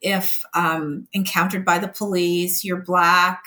if 0.00 0.42
um, 0.54 1.06
encountered 1.12 1.64
by 1.64 1.78
the 1.78 1.88
police, 1.88 2.64
you're 2.64 2.82
black, 2.82 3.42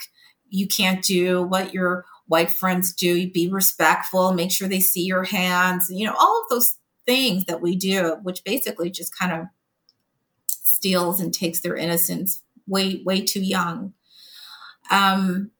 you 0.48 0.68
can't 0.68 1.02
do 1.02 1.42
what 1.42 1.74
your 1.74 2.04
white 2.34 2.50
friends 2.50 2.92
do. 2.92 3.30
Be 3.30 3.48
respectful, 3.48 4.32
make 4.32 4.50
sure 4.50 4.66
they 4.66 4.80
see 4.80 5.04
your 5.04 5.22
hands, 5.22 5.86
you 5.88 6.04
know, 6.04 6.16
all 6.18 6.42
of 6.42 6.48
those 6.50 6.78
things 7.06 7.44
that 7.44 7.60
we 7.60 7.76
do, 7.76 8.16
which 8.24 8.42
basically 8.42 8.90
just 8.90 9.16
kind 9.16 9.30
of 9.30 9.46
steals 10.48 11.20
and 11.20 11.32
takes 11.32 11.60
their 11.60 11.76
innocence 11.76 12.42
way, 12.66 13.00
way 13.04 13.20
too 13.20 13.40
young. 13.40 13.92
Um, 14.90 15.52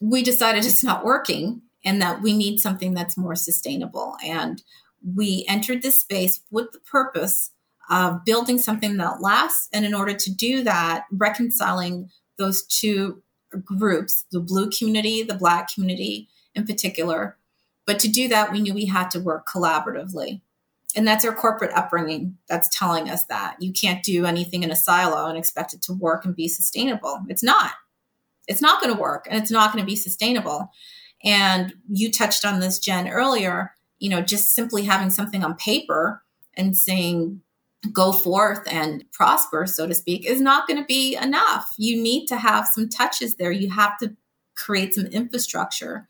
we 0.00 0.22
decided 0.22 0.64
it's 0.64 0.84
not 0.84 1.04
working 1.04 1.62
and 1.84 2.00
that 2.00 2.22
we 2.22 2.36
need 2.36 2.60
something 2.60 2.94
that's 2.94 3.18
more 3.18 3.34
sustainable. 3.34 4.16
And 4.24 4.62
we 5.04 5.44
entered 5.48 5.82
this 5.82 5.98
space 5.98 6.40
with 6.52 6.70
the 6.70 6.78
purpose 6.78 7.50
of 7.90 8.24
building 8.24 8.58
something 8.58 8.96
that 8.98 9.20
lasts. 9.20 9.68
And 9.72 9.84
in 9.84 9.92
order 9.92 10.14
to 10.14 10.32
do 10.32 10.62
that, 10.62 11.06
reconciling 11.10 12.10
those 12.38 12.64
two 12.64 13.24
groups, 13.64 14.24
the 14.32 14.40
blue 14.40 14.70
community, 14.70 15.22
the 15.22 15.34
black 15.34 15.72
community 15.72 16.28
in 16.54 16.66
particular. 16.66 17.36
But 17.86 17.98
to 18.00 18.08
do 18.08 18.28
that, 18.28 18.52
we 18.52 18.60
knew 18.60 18.74
we 18.74 18.86
had 18.86 19.10
to 19.12 19.20
work 19.20 19.46
collaboratively. 19.46 20.40
And 20.96 21.06
that's 21.06 21.24
our 21.24 21.34
corporate 21.34 21.74
upbringing 21.74 22.38
that's 22.48 22.74
telling 22.76 23.10
us 23.10 23.24
that 23.24 23.56
you 23.60 23.72
can't 23.72 24.02
do 24.02 24.24
anything 24.24 24.62
in 24.62 24.70
a 24.70 24.76
silo 24.76 25.26
and 25.26 25.36
expect 25.36 25.74
it 25.74 25.82
to 25.82 25.92
work 25.92 26.24
and 26.24 26.34
be 26.34 26.48
sustainable. 26.48 27.22
It's 27.28 27.42
not. 27.42 27.72
It's 28.48 28.62
not 28.62 28.80
going 28.80 28.94
to 28.94 29.00
work 29.00 29.26
and 29.28 29.40
it's 29.40 29.50
not 29.50 29.72
going 29.72 29.82
to 29.82 29.86
be 29.86 29.96
sustainable. 29.96 30.70
And 31.22 31.74
you 31.90 32.10
touched 32.10 32.44
on 32.44 32.60
this, 32.60 32.78
Jen, 32.78 33.08
earlier, 33.08 33.74
you 33.98 34.08
know, 34.08 34.22
just 34.22 34.54
simply 34.54 34.84
having 34.84 35.10
something 35.10 35.44
on 35.44 35.56
paper 35.56 36.22
and 36.54 36.76
saying, 36.76 37.42
go 37.92 38.12
forth 38.12 38.62
and 38.70 39.04
prosper, 39.12 39.66
so 39.66 39.86
to 39.86 39.94
speak, 39.94 40.24
is 40.24 40.40
not 40.40 40.66
going 40.66 40.80
to 40.80 40.86
be 40.86 41.16
enough. 41.16 41.74
You 41.76 42.00
need 42.00 42.26
to 42.26 42.36
have 42.36 42.68
some 42.72 42.88
touches 42.88 43.36
there. 43.36 43.50
You 43.50 43.70
have 43.70 43.98
to 43.98 44.16
create 44.56 44.94
some 44.94 45.06
infrastructure 45.06 46.08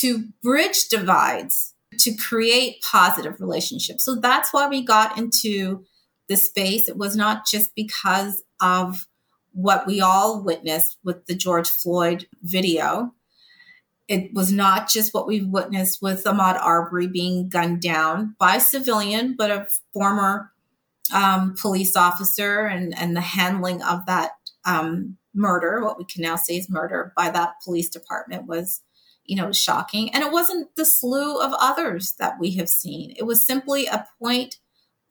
to 0.00 0.24
bridge 0.42 0.88
divides, 0.88 1.74
to 1.98 2.14
create 2.16 2.82
positive 2.82 3.40
relationships. 3.40 4.04
So 4.04 4.16
that's 4.16 4.52
why 4.52 4.68
we 4.68 4.82
got 4.82 5.18
into 5.18 5.84
the 6.28 6.36
space. 6.36 6.88
It 6.88 6.96
was 6.96 7.14
not 7.16 7.46
just 7.46 7.74
because 7.74 8.42
of 8.60 9.06
what 9.52 9.86
we 9.86 10.00
all 10.00 10.42
witnessed 10.42 10.96
with 11.04 11.26
the 11.26 11.34
George 11.34 11.68
Floyd 11.68 12.26
video. 12.42 13.12
It 14.08 14.32
was 14.32 14.50
not 14.50 14.88
just 14.88 15.12
what 15.14 15.26
we 15.26 15.42
witnessed 15.42 16.00
with 16.02 16.24
Ahmaud 16.24 16.58
Arbery 16.60 17.06
being 17.06 17.48
gunned 17.48 17.82
down 17.82 18.34
by 18.38 18.56
a 18.56 18.60
civilian, 18.60 19.34
but 19.36 19.50
a 19.50 19.66
former 19.92 20.52
um, 21.12 21.54
police 21.60 21.96
officer 21.96 22.66
and, 22.66 22.96
and 22.98 23.16
the 23.16 23.20
handling 23.20 23.82
of 23.82 24.06
that 24.06 24.32
um, 24.64 25.16
murder, 25.34 25.82
what 25.82 25.98
we 25.98 26.04
can 26.04 26.22
now 26.22 26.36
say 26.36 26.56
is 26.56 26.68
murder 26.68 27.12
by 27.16 27.30
that 27.30 27.54
police 27.64 27.88
department 27.88 28.46
was, 28.46 28.80
you 29.24 29.36
know, 29.36 29.52
shocking. 29.52 30.12
And 30.14 30.22
it 30.22 30.32
wasn't 30.32 30.74
the 30.76 30.84
slew 30.84 31.40
of 31.40 31.52
others 31.58 32.14
that 32.18 32.38
we 32.38 32.52
have 32.52 32.68
seen. 32.68 33.14
It 33.16 33.24
was 33.24 33.46
simply 33.46 33.86
a 33.86 34.06
point 34.18 34.58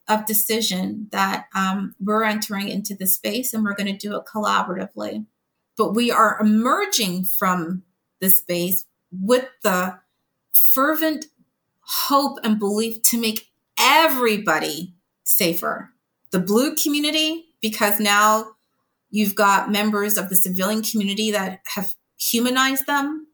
of 0.08 0.26
decision 0.26 1.08
that 1.12 1.46
um, 1.56 1.96
we're 2.00 2.24
entering 2.24 2.68
into 2.70 2.96
the 2.96 3.08
space 3.08 3.54
and 3.54 3.64
we're 3.64 3.76
going 3.76 3.92
to 3.92 4.08
do 4.08 4.16
it 4.18 4.26
collaboratively. 4.26 5.26
But 5.78 5.94
we 5.94 6.12
are 6.12 6.40
emerging 6.40 7.26
from 7.26 7.84
the 8.20 8.30
space 8.30 8.86
with 9.12 9.48
the 9.64 10.00
fervent 10.74 11.26
hope 11.82 12.40
and 12.44 12.60
belief 12.60 13.02
to 13.04 13.18
make 13.20 13.50
everybody 13.80 14.94
safer. 15.24 15.91
The 16.32 16.40
blue 16.40 16.76
community, 16.76 17.46
because 17.62 18.00
now 18.00 18.52
you've 19.10 19.36
got 19.36 19.72
members 19.72 20.18
of 20.18 20.30
the 20.30 20.36
civilian 20.36 20.82
community 20.82 21.32
that 21.32 21.62
have 21.76 21.96
humanized 22.18 22.88
them, 22.88 23.28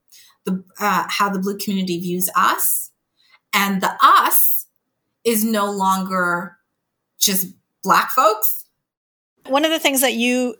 the, 0.45 0.63
uh, 0.79 1.05
how 1.10 1.29
the 1.29 1.39
blue 1.39 1.57
community 1.57 1.99
views 1.99 2.29
us, 2.36 2.91
and 3.53 3.81
the 3.81 3.91
us 4.01 4.65
is 5.23 5.43
no 5.43 5.69
longer 5.69 6.57
just 7.19 7.47
black 7.83 8.12
folks. 8.12 8.65
One 9.45 9.65
of 9.65 9.71
the 9.71 9.79
things 9.79 10.01
that 10.01 10.13
you 10.13 10.55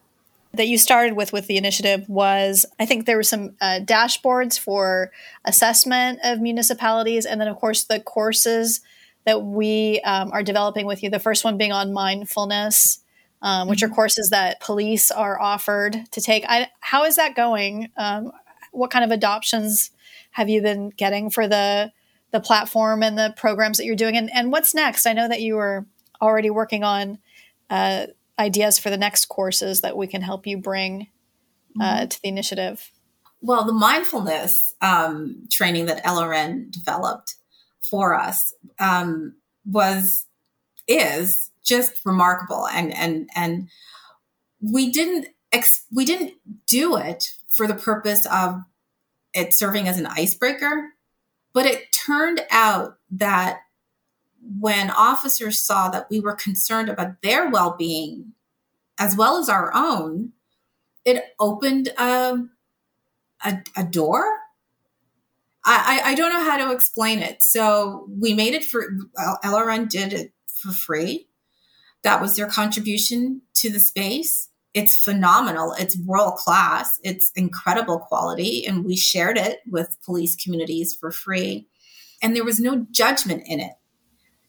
that 0.54 0.68
you 0.68 0.78
started 0.78 1.14
with 1.14 1.34
with 1.34 1.48
the 1.48 1.58
initiative 1.58 2.08
was 2.10 2.66
I 2.80 2.86
think 2.86 3.06
there 3.06 3.18
were 3.18 3.24
some 3.24 3.56
uh, 3.62 3.80
dashboards 3.84 4.58
for 4.58 5.12
assessment 5.46 6.20
of 6.24 6.42
municipalities, 6.42 7.26
and 7.26 7.40
then 7.40 7.48
of 7.48 7.58
course 7.58 7.84
the 7.84 8.00
courses 8.00 8.82
that 9.28 9.44
we 9.44 10.00
um, 10.06 10.32
are 10.32 10.42
developing 10.42 10.86
with 10.86 11.04
you. 11.04 11.10
The 11.10 11.20
first 11.20 11.44
one 11.44 11.58
being 11.58 11.74
on 11.74 11.92
mindfulness, 11.92 13.00
um, 13.42 13.68
which 13.68 13.84
are 13.84 13.88
mm-hmm. 13.88 13.96
courses 13.96 14.30
that 14.30 14.62
police 14.62 15.12
are 15.12 15.38
offered 15.40 16.00
to 16.12 16.22
take. 16.22 16.46
I, 16.48 16.70
how 16.80 17.04
is 17.04 17.18
that 17.18 17.36
going? 17.36 17.90
Um, 17.98 18.32
what 18.72 18.90
kind 18.90 19.04
of 19.04 19.12
adoptions 19.12 19.92
have 20.32 20.48
you 20.48 20.62
been 20.62 20.90
getting 20.90 21.30
for 21.30 21.46
the 21.46 21.92
the 22.32 22.40
platform 22.40 23.04
and 23.04 23.18
the 23.18 23.34
programs 23.36 23.78
that 23.78 23.86
you're 23.86 23.98
doing? 23.98 24.16
And, 24.16 24.30
and 24.34 24.50
what's 24.50 24.74
next? 24.74 25.06
I 25.06 25.12
know 25.12 25.28
that 25.28 25.42
you 25.42 25.56
were 25.56 25.86
already 26.22 26.50
working 26.50 26.86
on 26.86 27.20
uh, 27.70 28.08
ideas 28.40 28.80
for 28.80 28.90
the 28.90 28.98
next 28.98 29.26
courses 29.26 29.82
that 29.82 29.98
we 29.98 30.08
can 30.08 30.22
help 30.22 30.48
you 30.48 30.58
bring 30.58 31.08
uh, 31.82 31.84
mm-hmm. 31.84 32.08
to 32.08 32.22
the 32.22 32.30
initiative. 32.30 32.92
Well, 33.42 33.66
the 33.66 33.74
mindfulness 33.74 34.74
um, 34.82 35.48
training 35.52 35.86
that 35.88 36.04
LRN 36.06 36.72
developed 36.72 37.36
for 37.90 38.14
us 38.14 38.54
um, 38.80 39.36
was 39.66 40.26
is 40.88 41.52
just 41.64 42.06
remarkable. 42.06 42.68
And 42.68 42.94
and 42.94 43.30
and 43.36 43.70
we 44.62 44.92
didn't 44.92 45.28
ex- 45.52 45.86
we 45.92 46.06
didn't 46.06 46.34
do 46.68 46.98
it 46.98 47.34
for 47.50 47.68
the 47.68 47.76
purpose 47.76 48.26
of 48.28 48.64
it 49.34 49.54
serving 49.54 49.88
as 49.88 50.00
an 50.00 50.06
icebreaker 50.06 50.94
but 51.54 51.66
it 51.66 51.92
turned 51.92 52.42
out 52.52 52.98
that 53.10 53.62
when 54.60 54.92
officers 54.92 55.60
saw 55.60 55.90
that 55.90 56.08
we 56.10 56.20
were 56.20 56.36
concerned 56.36 56.90
about 56.90 57.22
their 57.22 57.50
well-being 57.50 58.34
as 59.00 59.16
well 59.16 59.38
as 59.38 59.50
our 59.50 59.72
own 59.74 60.32
it 61.06 61.24
opened 61.40 61.90
a, 61.98 62.38
a, 63.44 63.58
a 63.76 63.84
door 63.84 64.26
I, 65.70 66.02
I 66.12 66.16
don't 66.16 66.32
know 66.32 66.44
how 66.44 66.58
to 66.58 66.74
explain 66.74 67.20
it. 67.20 67.44
So 67.44 68.08
we 68.10 68.34
made 68.34 68.54
it 68.54 68.64
for 68.64 68.90
LRN 69.44 69.90
did 69.90 70.14
it 70.14 70.32
for 70.48 70.72
free. 70.72 71.28
That 72.04 72.22
was 72.22 72.38
their 72.38 72.48
contribution 72.48 73.42
to 73.56 73.70
the 73.70 73.80
space. 73.80 74.50
It's 74.74 74.96
phenomenal. 74.96 75.74
It's 75.78 75.98
world 75.98 76.36
class. 76.36 77.00
It's 77.04 77.32
incredible 77.36 78.00
quality. 78.00 78.66
And 78.66 78.86
we 78.86 78.96
shared 78.96 79.38
it 79.38 79.60
with 79.70 79.98
police 80.06 80.36
communities 80.36 80.96
for 80.96 81.12
free. 81.12 81.68
And 82.22 82.36
there 82.36 82.46
was 82.46 82.60
no 82.60 82.86
judgment 82.92 83.44
in 83.46 83.60
it. 83.60 83.74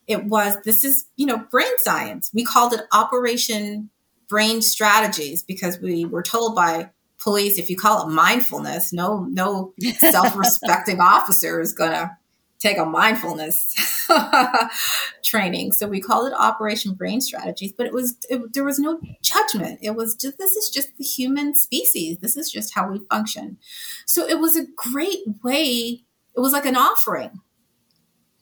It 0.06 0.24
was, 0.24 0.56
this 0.64 0.84
is, 0.84 1.06
you 1.16 1.26
know, 1.26 1.38
brain 1.50 1.78
science. 1.78 2.30
We 2.32 2.44
called 2.44 2.74
it 2.74 2.82
Operation 2.92 3.90
Brain 4.28 4.62
Strategies 4.62 5.42
because 5.42 5.80
we 5.80 6.04
were 6.04 6.22
told 6.22 6.54
by 6.54 6.90
police, 7.18 7.58
if 7.58 7.68
you 7.68 7.76
call 7.76 8.06
it 8.06 8.12
mindfulness, 8.12 8.92
no, 8.92 9.24
no 9.24 9.74
self-respecting 9.98 11.00
officer 11.00 11.60
is 11.60 11.72
going 11.72 11.92
to 11.92 12.10
take 12.58 12.78
a 12.78 12.84
mindfulness 12.84 14.06
training. 15.24 15.72
So 15.72 15.86
we 15.86 16.00
called 16.00 16.28
it 16.28 16.34
Operation 16.36 16.94
Brain 16.94 17.20
Strategies, 17.20 17.72
but 17.72 17.86
it 17.86 17.92
was 17.92 18.16
it, 18.28 18.52
there 18.52 18.64
was 18.64 18.78
no 18.78 19.00
judgment. 19.22 19.78
It 19.82 19.94
was 19.94 20.14
just 20.14 20.38
this 20.38 20.56
is 20.56 20.68
just 20.68 20.96
the 20.96 21.04
human 21.04 21.54
species. 21.54 22.18
This 22.18 22.36
is 22.36 22.50
just 22.50 22.74
how 22.74 22.90
we 22.90 23.00
function. 23.10 23.58
So 24.06 24.26
it 24.26 24.40
was 24.40 24.56
a 24.56 24.66
great 24.76 25.20
way. 25.42 26.02
It 26.36 26.40
was 26.40 26.52
like 26.52 26.66
an 26.66 26.76
offering. 26.76 27.40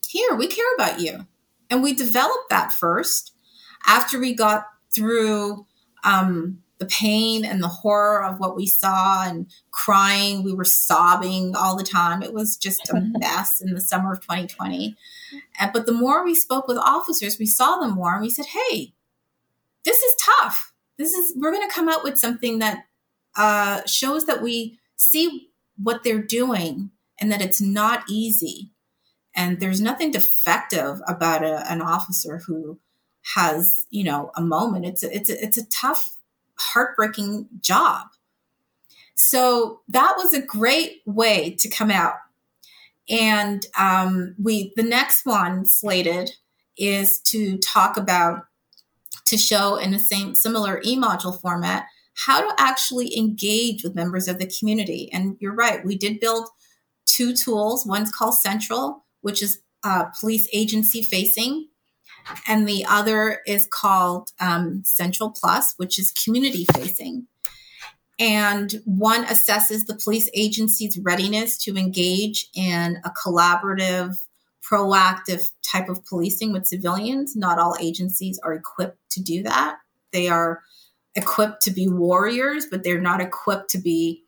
Here, 0.09 0.35
we 0.35 0.47
care 0.47 0.75
about 0.77 1.01
you, 1.01 1.27
and 1.69 1.83
we 1.83 1.95
developed 1.95 2.49
that 2.51 2.73
first 2.73 3.33
after 3.87 4.19
we 4.19 4.35
got 4.35 4.67
through. 4.95 5.67
Um, 6.05 6.63
the 6.79 6.87
pain 6.87 7.45
and 7.45 7.63
the 7.63 7.69
horror 7.69 8.23
of 8.23 8.39
what 8.39 8.57
we 8.57 8.67
saw 8.67 9.27
and 9.27 9.47
crying. 9.71 10.43
We 10.43 10.53
were 10.53 10.65
sobbing 10.65 11.57
all 11.57 11.77
the 11.77 11.83
time. 11.83 12.23
It 12.23 12.35
was 12.35 12.57
just 12.57 12.91
a 12.91 13.01
mess 13.19 13.61
in 13.61 13.75
the 13.75 13.81
summer 13.81 14.13
of 14.13 14.21
2020. 14.21 14.97
And, 15.59 15.73
but 15.73 15.87
the 15.87 15.93
more 15.93 16.25
we 16.25 16.35
spoke 16.35 16.69
with 16.69 16.77
officers, 16.77 17.39
we 17.39 17.47
saw 17.47 17.79
them 17.79 17.93
more 17.93 18.13
and 18.13 18.23
we 18.23 18.31
said, 18.31 18.47
hey, 18.47 18.93
this 19.85 20.03
is 20.03 20.15
tough. 20.21 20.73
This 20.99 21.15
is, 21.15 21.35
we're 21.37 21.53
going 21.53 21.69
to 21.69 21.75
come 21.75 21.89
out 21.89 22.05
with 22.05 22.19
something 22.19 22.59
that 22.59 22.85
uh, 23.37 23.83
shows 23.87 24.27
that 24.27 24.43
we 24.43 24.79
see 24.97 25.51
what 25.77 26.05
they're 26.05 26.23
doing 26.23 26.91
and 27.21 27.31
that 27.31 27.43
it's 27.43 27.61
not 27.61 28.05
easy. 28.09 28.71
And 29.35 29.61
there's 29.61 29.81
nothing 29.81 30.11
defective 30.11 31.01
about 31.07 31.45
a, 31.45 31.71
an 31.71 31.83
officer 31.83 32.39
who 32.47 32.79
has, 33.35 33.87
you 33.91 34.05
know, 34.05 34.31
a 34.37 34.41
moment. 34.41 34.87
It's 34.87 35.03
a, 35.03 35.15
it's 35.15 35.31
a, 35.31 35.45
it's 35.45 35.59
a 35.59 35.67
tough, 35.67 36.16
heartbreaking 36.59 37.49
job. 37.61 38.07
So 39.15 39.81
that 39.89 40.15
was 40.17 40.35
a 40.35 40.43
great 40.43 41.03
way 41.07 41.57
to 41.59 41.69
come 41.69 41.91
out. 41.91 42.15
And 43.09 43.65
um, 43.79 44.35
we 44.43 44.73
the 44.77 44.83
next 44.83 45.25
one 45.25 45.65
slated 45.65 46.33
is 46.77 47.21
to 47.21 47.57
talk 47.59 47.97
about 47.97 48.47
to 49.27 49.37
show 49.37 49.77
in 49.77 49.91
the 49.91 49.99
same 49.99 50.35
similar 50.35 50.81
e-module 50.85 51.41
format 51.41 51.87
how 52.15 52.41
to 52.41 52.55
actually 52.61 53.17
engage 53.17 53.85
with 53.85 53.95
members 53.95 54.29
of 54.29 54.39
the 54.39 54.51
community. 54.59 55.11
And 55.13 55.37
you're 55.41 55.55
right, 55.55 55.85
we 55.85 55.97
did 55.97 56.21
build 56.21 56.49
two 57.05 57.35
tools. 57.35 57.87
One's 57.87 58.11
called 58.11 58.35
Central, 58.35 59.05
which 59.21 59.43
is 59.43 59.61
uh, 59.85 60.07
police 60.19 60.49
agency 60.53 61.03
facing, 61.03 61.69
and 62.47 62.69
the 62.69 62.85
other 62.89 63.41
is 63.47 63.67
called 63.71 64.33
um, 64.41 64.83
Central 64.85 65.31
Plus, 65.31 65.75
which 65.77 65.99
is 65.99 66.11
community 66.13 66.67
facing. 66.75 67.27
And 68.19 68.81
one 68.85 69.25
assesses 69.27 69.87
the 69.87 69.99
police 70.03 70.31
agency's 70.35 70.99
readiness 70.99 71.59
to 71.65 71.77
engage 71.77 72.49
in 72.55 72.99
a 73.05 73.11
collaborative, 73.11 74.19
proactive 74.63 75.51
type 75.63 75.89
of 75.89 76.05
policing 76.07 76.53
with 76.53 76.67
civilians. 76.67 77.37
Not 77.37 77.59
all 77.59 77.77
agencies 77.79 78.39
are 78.43 78.55
equipped 78.55 79.11
to 79.11 79.23
do 79.23 79.43
that. 79.43 79.77
They 80.13 80.29
are 80.29 80.63
equipped 81.15 81.63
to 81.63 81.71
be 81.71 81.89
warriors, 81.89 82.67
but 82.71 82.83
they're 82.83 83.01
not 83.01 83.21
equipped 83.21 83.71
to 83.71 83.79
be 83.79 84.25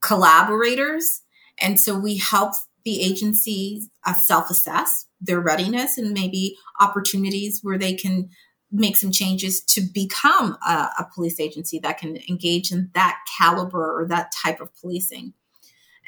collaborators. 0.00 1.22
And 1.60 1.80
so 1.80 1.98
we 1.98 2.18
help 2.18 2.54
the 2.84 3.00
agencies 3.02 3.88
uh, 4.04 4.14
self 4.24 4.50
assess 4.50 5.06
their 5.20 5.40
readiness 5.40 5.96
and 5.98 6.12
maybe 6.12 6.56
opportunities 6.80 7.60
where 7.62 7.78
they 7.78 7.94
can 7.94 8.28
make 8.70 8.96
some 8.96 9.12
changes 9.12 9.62
to 9.62 9.80
become 9.80 10.58
a, 10.66 10.90
a, 10.98 11.08
police 11.14 11.38
agency 11.38 11.78
that 11.78 11.96
can 11.96 12.18
engage 12.28 12.72
in 12.72 12.90
that 12.92 13.18
caliber 13.38 14.00
or 14.00 14.06
that 14.06 14.32
type 14.32 14.60
of 14.60 14.68
policing. 14.80 15.32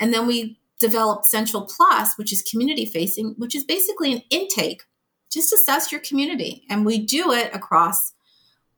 And 0.00 0.12
then 0.12 0.26
we 0.26 0.58
developed 0.80 1.26
Central 1.26 1.62
Plus, 1.62 2.18
which 2.18 2.32
is 2.32 2.42
community 2.42 2.84
facing, 2.84 3.34
which 3.38 3.54
is 3.54 3.64
basically 3.64 4.12
an 4.12 4.22
intake. 4.30 4.82
Just 5.30 5.52
assess 5.52 5.92
your 5.92 6.00
community. 6.00 6.64
And 6.68 6.84
we 6.84 6.98
do 6.98 7.32
it 7.32 7.54
across 7.54 8.12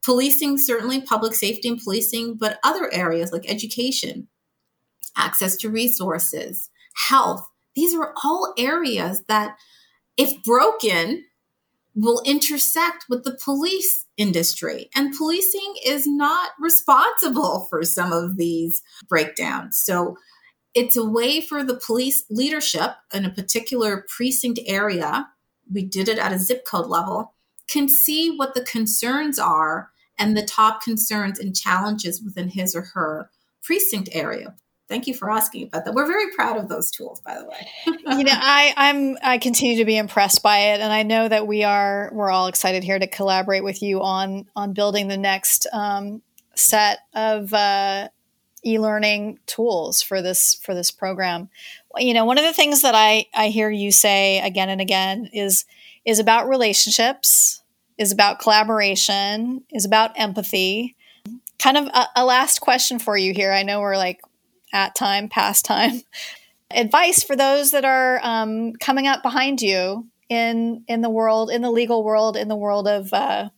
policing, 0.04 0.58
certainly 0.58 1.00
public 1.00 1.34
safety 1.34 1.68
and 1.68 1.82
policing, 1.82 2.36
but 2.36 2.58
other 2.62 2.92
areas 2.92 3.32
like 3.32 3.50
education, 3.50 4.28
access 5.16 5.56
to 5.56 5.70
resources, 5.70 6.70
health. 7.08 7.48
These 7.78 7.94
are 7.94 8.12
all 8.24 8.54
areas 8.58 9.22
that, 9.28 9.56
if 10.16 10.42
broken, 10.42 11.26
will 11.94 12.20
intersect 12.26 13.04
with 13.08 13.22
the 13.22 13.38
police 13.40 14.06
industry. 14.16 14.90
And 14.96 15.14
policing 15.16 15.74
is 15.86 16.04
not 16.04 16.50
responsible 16.58 17.68
for 17.70 17.84
some 17.84 18.12
of 18.12 18.36
these 18.36 18.82
breakdowns. 19.08 19.78
So 19.78 20.16
it's 20.74 20.96
a 20.96 21.08
way 21.08 21.40
for 21.40 21.62
the 21.62 21.76
police 21.76 22.24
leadership 22.28 22.96
in 23.14 23.24
a 23.24 23.30
particular 23.30 24.04
precinct 24.08 24.58
area, 24.66 25.28
we 25.72 25.84
did 25.84 26.08
it 26.08 26.18
at 26.18 26.32
a 26.32 26.38
zip 26.40 26.64
code 26.66 26.88
level, 26.88 27.32
can 27.68 27.88
see 27.88 28.28
what 28.28 28.54
the 28.54 28.64
concerns 28.64 29.38
are 29.38 29.90
and 30.18 30.36
the 30.36 30.44
top 30.44 30.82
concerns 30.82 31.38
and 31.38 31.54
challenges 31.54 32.20
within 32.20 32.48
his 32.48 32.74
or 32.74 32.82
her 32.94 33.30
precinct 33.62 34.08
area 34.10 34.56
thank 34.88 35.06
you 35.06 35.14
for 35.14 35.30
asking 35.30 35.64
about 35.64 35.84
that. 35.84 35.94
We're 35.94 36.06
very 36.06 36.32
proud 36.34 36.56
of 36.56 36.68
those 36.68 36.90
tools, 36.90 37.20
by 37.20 37.38
the 37.38 37.44
way. 37.44 37.68
you 37.86 38.24
know, 38.24 38.32
I, 38.34 38.72
I'm 38.76 39.18
I 39.22 39.38
continue 39.38 39.76
to 39.78 39.84
be 39.84 39.96
impressed 39.96 40.42
by 40.42 40.58
it, 40.58 40.80
and 40.80 40.92
I 40.92 41.02
know 41.02 41.28
that 41.28 41.46
we 41.46 41.64
are 41.64 42.10
we're 42.12 42.30
all 42.30 42.46
excited 42.46 42.82
here 42.82 42.98
to 42.98 43.06
collaborate 43.06 43.64
with 43.64 43.82
you 43.82 44.02
on 44.02 44.46
on 44.56 44.72
building 44.72 45.08
the 45.08 45.16
next 45.16 45.66
um, 45.72 46.22
set 46.54 47.00
of 47.14 47.52
uh, 47.52 48.08
e-learning 48.64 49.38
tools 49.46 50.02
for 50.02 50.22
this 50.22 50.54
for 50.54 50.74
this 50.74 50.90
program. 50.90 51.48
You 51.96 52.14
know, 52.14 52.24
one 52.24 52.38
of 52.38 52.44
the 52.44 52.52
things 52.52 52.82
that 52.82 52.94
I 52.94 53.26
I 53.34 53.48
hear 53.48 53.70
you 53.70 53.92
say 53.92 54.40
again 54.40 54.68
and 54.68 54.80
again 54.80 55.28
is 55.32 55.64
is 56.04 56.18
about 56.18 56.48
relationships, 56.48 57.62
is 57.98 58.12
about 58.12 58.38
collaboration, 58.38 59.64
is 59.70 59.84
about 59.84 60.18
empathy. 60.18 60.96
Kind 61.58 61.76
of 61.76 61.86
a, 61.86 62.06
a 62.16 62.24
last 62.24 62.60
question 62.60 63.00
for 63.00 63.16
you 63.16 63.34
here. 63.34 63.52
I 63.52 63.64
know 63.64 63.80
we're 63.80 63.96
like 63.96 64.20
at 64.72 64.94
time, 64.94 65.28
past 65.28 65.64
time. 65.64 66.02
Advice 66.70 67.22
for 67.22 67.34
those 67.34 67.70
that 67.70 67.84
are 67.84 68.20
um, 68.22 68.74
coming 68.74 69.06
up 69.06 69.22
behind 69.22 69.62
you 69.62 70.06
in 70.28 70.84
in 70.86 71.00
the 71.00 71.08
world, 71.08 71.50
in 71.50 71.62
the 71.62 71.70
legal 71.70 72.04
world, 72.04 72.36
in 72.36 72.48
the 72.48 72.56
world 72.56 72.86
of 72.86 73.12
uh, 73.12 73.48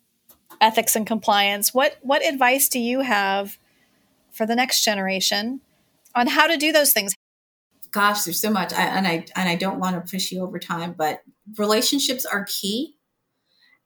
ethics 0.60 0.94
and 0.94 1.06
compliance. 1.06 1.74
What 1.74 1.96
what 2.02 2.24
advice 2.24 2.68
do 2.68 2.78
you 2.78 3.00
have 3.00 3.58
for 4.30 4.46
the 4.46 4.54
next 4.54 4.84
generation 4.84 5.60
on 6.14 6.28
how 6.28 6.46
to 6.46 6.56
do 6.56 6.72
those 6.72 6.92
things? 6.92 7.14
Gosh, 7.90 8.22
there's 8.22 8.40
so 8.40 8.50
much, 8.50 8.72
I, 8.72 8.82
and 8.82 9.06
I 9.06 9.26
and 9.34 9.48
I 9.48 9.56
don't 9.56 9.80
want 9.80 9.96
to 9.96 10.10
push 10.10 10.30
you 10.30 10.42
over 10.42 10.58
time, 10.58 10.94
but 10.96 11.22
relationships 11.58 12.24
are 12.24 12.44
key, 12.44 12.96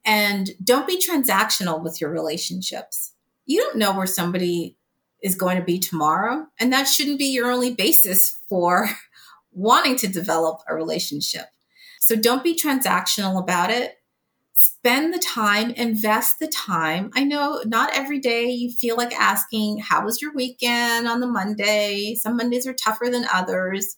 and 0.05 0.51
don't 0.63 0.87
be 0.87 0.99
transactional 1.01 1.83
with 1.83 2.01
your 2.01 2.11
relationships. 2.11 3.13
You 3.47 3.61
don't 3.61 3.77
know 3.77 3.97
where 3.97 4.07
somebody 4.07 4.77
is 5.25 5.35
going 5.35 5.57
to 5.57 5.65
be 5.65 5.81
tomorrow. 5.81 6.47
And 6.61 6.73
that 6.73 6.85
shouldn't 6.85 7.19
be 7.19 7.33
your 7.33 7.51
only 7.51 7.75
basis 7.75 8.39
for 8.49 8.91
wanting 9.53 9.97
to 9.97 10.07
develop 10.07 10.61
a 10.69 10.75
relationship. 10.75 11.47
So 11.99 12.15
don't 12.15 12.45
be 12.45 12.55
transactional 12.55 13.43
about 13.43 13.71
it. 13.71 13.95
Spend 14.53 15.13
the 15.13 15.19
time, 15.19 15.71
invest 15.71 16.39
the 16.39 16.47
time. 16.47 17.11
I 17.15 17.25
know 17.25 17.63
not 17.65 17.97
every 17.97 18.21
day 18.21 18.51
you 18.51 18.71
feel 18.71 18.97
like 18.97 19.13
asking, 19.19 19.79
How 19.79 20.05
was 20.05 20.23
your 20.23 20.33
weekend 20.33 21.09
on 21.09 21.21
the 21.21 21.27
Monday? 21.27 22.15
Some 22.15 22.37
Mondays 22.37 22.67
are 22.67 22.75
tougher 22.75 23.07
than 23.11 23.27
others. 23.33 23.97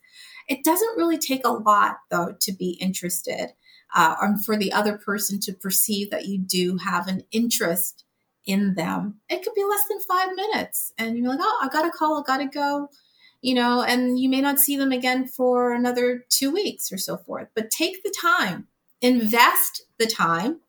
It 0.48 0.64
doesn't 0.64 0.96
really 0.96 1.18
take 1.18 1.44
a 1.44 1.50
lot, 1.50 1.96
though, 2.10 2.36
to 2.40 2.52
be 2.52 2.78
interested 2.80 3.52
uh, 3.94 4.14
and 4.22 4.44
for 4.44 4.56
the 4.56 4.72
other 4.72 4.96
person 4.96 5.40
to 5.40 5.52
perceive 5.52 6.10
that 6.10 6.26
you 6.26 6.38
do 6.38 6.78
have 6.78 7.08
an 7.08 7.24
interest 7.32 8.04
in 8.46 8.74
them. 8.74 9.20
It 9.28 9.42
could 9.42 9.54
be 9.54 9.64
less 9.64 9.86
than 9.88 10.00
five 10.00 10.34
minutes. 10.34 10.92
And 10.96 11.18
you're 11.18 11.28
like, 11.28 11.40
oh, 11.42 11.60
I 11.62 11.68
got 11.68 11.82
to 11.82 11.90
call, 11.90 12.20
I 12.20 12.22
got 12.22 12.38
to 12.38 12.46
go, 12.46 12.88
you 13.42 13.54
know, 13.54 13.82
and 13.82 14.18
you 14.18 14.28
may 14.28 14.40
not 14.40 14.60
see 14.60 14.76
them 14.76 14.92
again 14.92 15.26
for 15.26 15.72
another 15.72 16.24
two 16.28 16.52
weeks 16.52 16.92
or 16.92 16.96
so 16.96 17.16
forth. 17.16 17.48
But 17.54 17.70
take 17.70 18.02
the 18.02 18.14
time, 18.18 18.68
invest 19.02 19.82
the 19.98 20.06
time. 20.06 20.60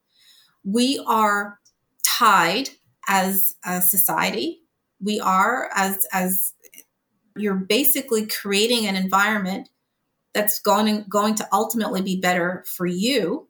We 0.66 1.02
are 1.08 1.60
tied 2.06 2.70
as 3.08 3.56
a 3.64 3.82
society. 3.82 4.62
We 5.00 5.20
are 5.20 5.70
as, 5.74 6.06
as, 6.12 6.54
you're 7.36 7.56
basically 7.56 8.26
creating 8.26 8.88
an 8.88 8.96
environment 8.96 9.70
that's 10.34 10.60
going, 10.60 11.06
going 11.08 11.36
to 11.36 11.48
ultimately 11.54 12.02
be 12.02 12.20
better 12.20 12.64
for 12.68 12.86
you 12.86 13.48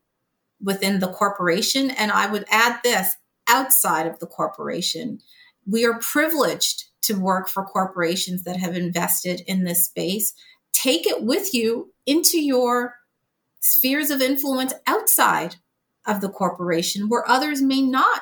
within 0.61 0.99
the 0.99 1.11
corporation. 1.11 1.91
And 1.91 2.11
I 2.11 2.30
would 2.30 2.45
add 2.49 2.80
this 2.84 3.15
outside 3.48 4.08
of 4.08 4.20
the 4.20 4.28
corporation. 4.28 5.20
We 5.66 5.86
are 5.86 6.00
privileged 6.00 6.86
to 7.04 7.20
work 7.20 7.48
for 7.48 7.64
corporations 7.64 8.43
that 8.43 8.58
have 8.58 8.76
invested 8.76 9.41
in 9.48 9.64
this 9.64 9.86
space. 9.86 10.34
Take 10.74 11.08
it 11.08 11.24
with 11.24 11.54
you 11.54 11.93
into 12.06 12.39
your 12.39 12.95
spheres 13.62 14.12
of 14.12 14.22
influence 14.22 14.74
outside 14.86 15.56
of 16.06 16.22
the 16.22 16.30
corporation 16.30 17.10
where 17.10 17.30
others 17.30 17.62
may 17.62 17.82
not 17.82 18.22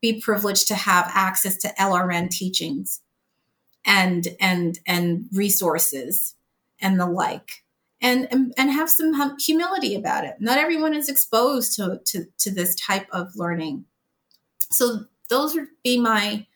be 0.00 0.20
privileged 0.20 0.68
to 0.68 0.74
have 0.74 1.10
access 1.14 1.56
to 1.58 1.74
LRN 1.78 2.30
teachings 2.30 3.02
and 3.84 4.28
and 4.40 4.80
and 4.86 5.26
resources 5.32 6.34
and 6.80 6.98
the 6.98 7.06
like 7.06 7.62
and 8.00 8.28
and, 8.30 8.54
and 8.56 8.70
have 8.70 8.90
some 8.90 9.38
humility 9.38 9.94
about 9.94 10.24
it 10.24 10.36
not 10.38 10.58
everyone 10.58 10.94
is 10.94 11.08
exposed 11.08 11.74
to, 11.76 12.00
to 12.04 12.26
to 12.38 12.50
this 12.50 12.74
type 12.74 13.06
of 13.10 13.36
learning 13.36 13.84
so 14.72 15.04
those 15.28 15.54
would 15.54 15.68
be 15.82 15.98
my 15.98 16.46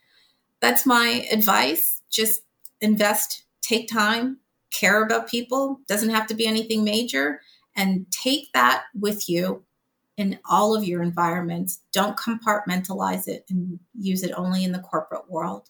that's 0.61 0.87
my 0.87 1.27
advice. 1.31 2.01
Just 2.11 2.41
invest, 2.81 3.45
take 3.61 3.87
time, 3.87 4.39
care 4.71 5.05
about 5.05 5.29
people. 5.29 5.81
Doesn't 5.87 6.11
have 6.11 6.27
to 6.29 6.35
be 6.35 6.47
anything 6.47 6.85
major 6.85 7.41
and 7.77 8.07
take 8.11 8.53
that 8.55 8.85
with 8.99 9.29
you 9.29 9.62
in 10.17 10.39
all 10.49 10.75
of 10.75 10.85
your 10.85 11.03
environments. 11.03 11.81
Don't 11.93 12.17
compartmentalize 12.17 13.29
it 13.29 13.45
and 13.51 13.79
use 13.99 14.23
it 14.23 14.33
only 14.37 14.65
in 14.65 14.73
the 14.73 14.79
corporate 14.79 15.31
world. 15.31 15.69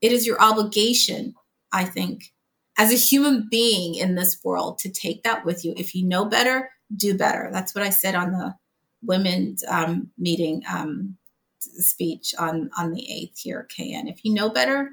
It 0.00 0.12
is 0.12 0.26
your 0.26 0.40
obligation, 0.40 1.34
I 1.72 1.84
think, 1.84 2.32
as 2.78 2.92
a 2.92 2.96
human 2.96 3.48
being 3.50 3.96
in 3.96 4.14
this 4.14 4.38
world 4.44 4.78
to 4.78 4.90
take 4.90 5.22
that 5.24 5.44
with 5.44 5.64
you. 5.64 5.74
If 5.76 5.94
you 5.94 6.06
know 6.06 6.24
better, 6.24 6.70
do 6.96 7.16
better. 7.16 7.48
That's 7.52 7.74
what 7.74 7.84
I 7.84 7.90
said 7.90 8.14
on 8.14 8.32
the 8.32 8.54
women's 9.02 9.64
um, 9.68 10.10
meeting 10.18 10.62
um, 10.70 11.16
speech 11.62 12.34
on 12.38 12.70
on 12.76 12.92
the 12.92 13.02
8th 13.02 13.40
here 13.40 13.66
K+N. 13.74 14.08
If 14.08 14.24
you 14.24 14.32
know 14.32 14.50
better, 14.50 14.92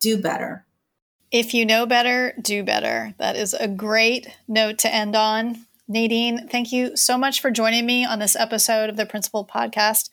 do 0.00 0.18
better. 0.18 0.66
If 1.30 1.54
you 1.54 1.66
know 1.66 1.86
better, 1.86 2.34
do 2.40 2.62
better. 2.62 3.14
That 3.18 3.36
is 3.36 3.52
a 3.52 3.68
great 3.68 4.28
note 4.46 4.78
to 4.78 4.94
end 4.94 5.16
on. 5.16 5.66
Nadine, 5.88 6.48
thank 6.48 6.72
you 6.72 6.96
so 6.96 7.16
much 7.16 7.40
for 7.40 7.50
joining 7.50 7.86
me 7.86 8.04
on 8.04 8.18
this 8.18 8.34
episode 8.34 8.90
of 8.90 8.96
the 8.96 9.06
Principled 9.06 9.48
Podcast. 9.48 10.10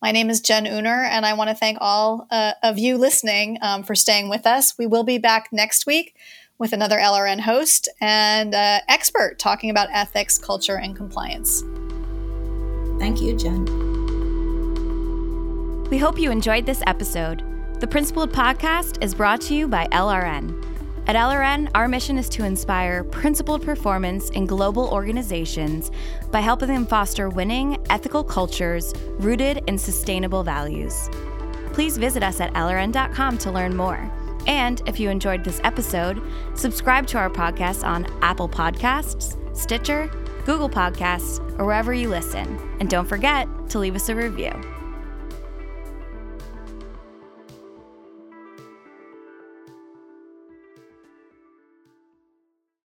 My 0.00 0.12
name 0.12 0.30
is 0.30 0.40
Jen 0.40 0.66
Uner, 0.66 1.04
and 1.04 1.26
I 1.26 1.32
want 1.32 1.50
to 1.50 1.56
thank 1.56 1.78
all 1.80 2.28
uh, 2.30 2.52
of 2.62 2.78
you 2.78 2.96
listening 2.96 3.58
um, 3.60 3.82
for 3.82 3.96
staying 3.96 4.28
with 4.28 4.46
us. 4.46 4.78
We 4.78 4.86
will 4.86 5.02
be 5.02 5.18
back 5.18 5.48
next 5.50 5.86
week 5.86 6.14
with 6.58 6.72
another 6.72 6.98
LRN 6.98 7.40
host 7.40 7.88
and 8.00 8.54
uh, 8.54 8.80
expert 8.88 9.38
talking 9.38 9.70
about 9.70 9.88
ethics, 9.92 10.38
culture, 10.38 10.76
and 10.76 10.94
compliance. 10.96 11.64
Thank 12.98 13.20
you, 13.20 13.36
Jen. 13.36 13.85
We 15.90 15.98
hope 15.98 16.18
you 16.18 16.32
enjoyed 16.32 16.66
this 16.66 16.82
episode. 16.88 17.44
The 17.78 17.86
Principled 17.86 18.32
Podcast 18.32 19.00
is 19.04 19.14
brought 19.14 19.40
to 19.42 19.54
you 19.54 19.68
by 19.68 19.86
LRN. 19.92 20.64
At 21.06 21.14
LRN, 21.14 21.70
our 21.76 21.86
mission 21.86 22.18
is 22.18 22.28
to 22.30 22.44
inspire 22.44 23.04
principled 23.04 23.62
performance 23.62 24.30
in 24.30 24.46
global 24.46 24.88
organizations 24.88 25.92
by 26.32 26.40
helping 26.40 26.66
them 26.66 26.86
foster 26.86 27.28
winning, 27.28 27.78
ethical 27.88 28.24
cultures 28.24 28.92
rooted 29.20 29.62
in 29.68 29.78
sustainable 29.78 30.42
values. 30.42 31.08
Please 31.72 31.98
visit 31.98 32.24
us 32.24 32.40
at 32.40 32.52
LRN.com 32.54 33.38
to 33.38 33.52
learn 33.52 33.76
more. 33.76 34.10
And 34.48 34.82
if 34.86 34.98
you 34.98 35.08
enjoyed 35.08 35.44
this 35.44 35.60
episode, 35.62 36.20
subscribe 36.56 37.06
to 37.08 37.18
our 37.18 37.30
podcast 37.30 37.86
on 37.86 38.06
Apple 38.22 38.48
Podcasts, 38.48 39.36
Stitcher, 39.56 40.10
Google 40.44 40.68
Podcasts, 40.68 41.38
or 41.60 41.64
wherever 41.64 41.94
you 41.94 42.08
listen. 42.08 42.58
And 42.80 42.90
don't 42.90 43.08
forget 43.08 43.46
to 43.68 43.78
leave 43.78 43.94
us 43.94 44.08
a 44.08 44.16
review. 44.16 44.50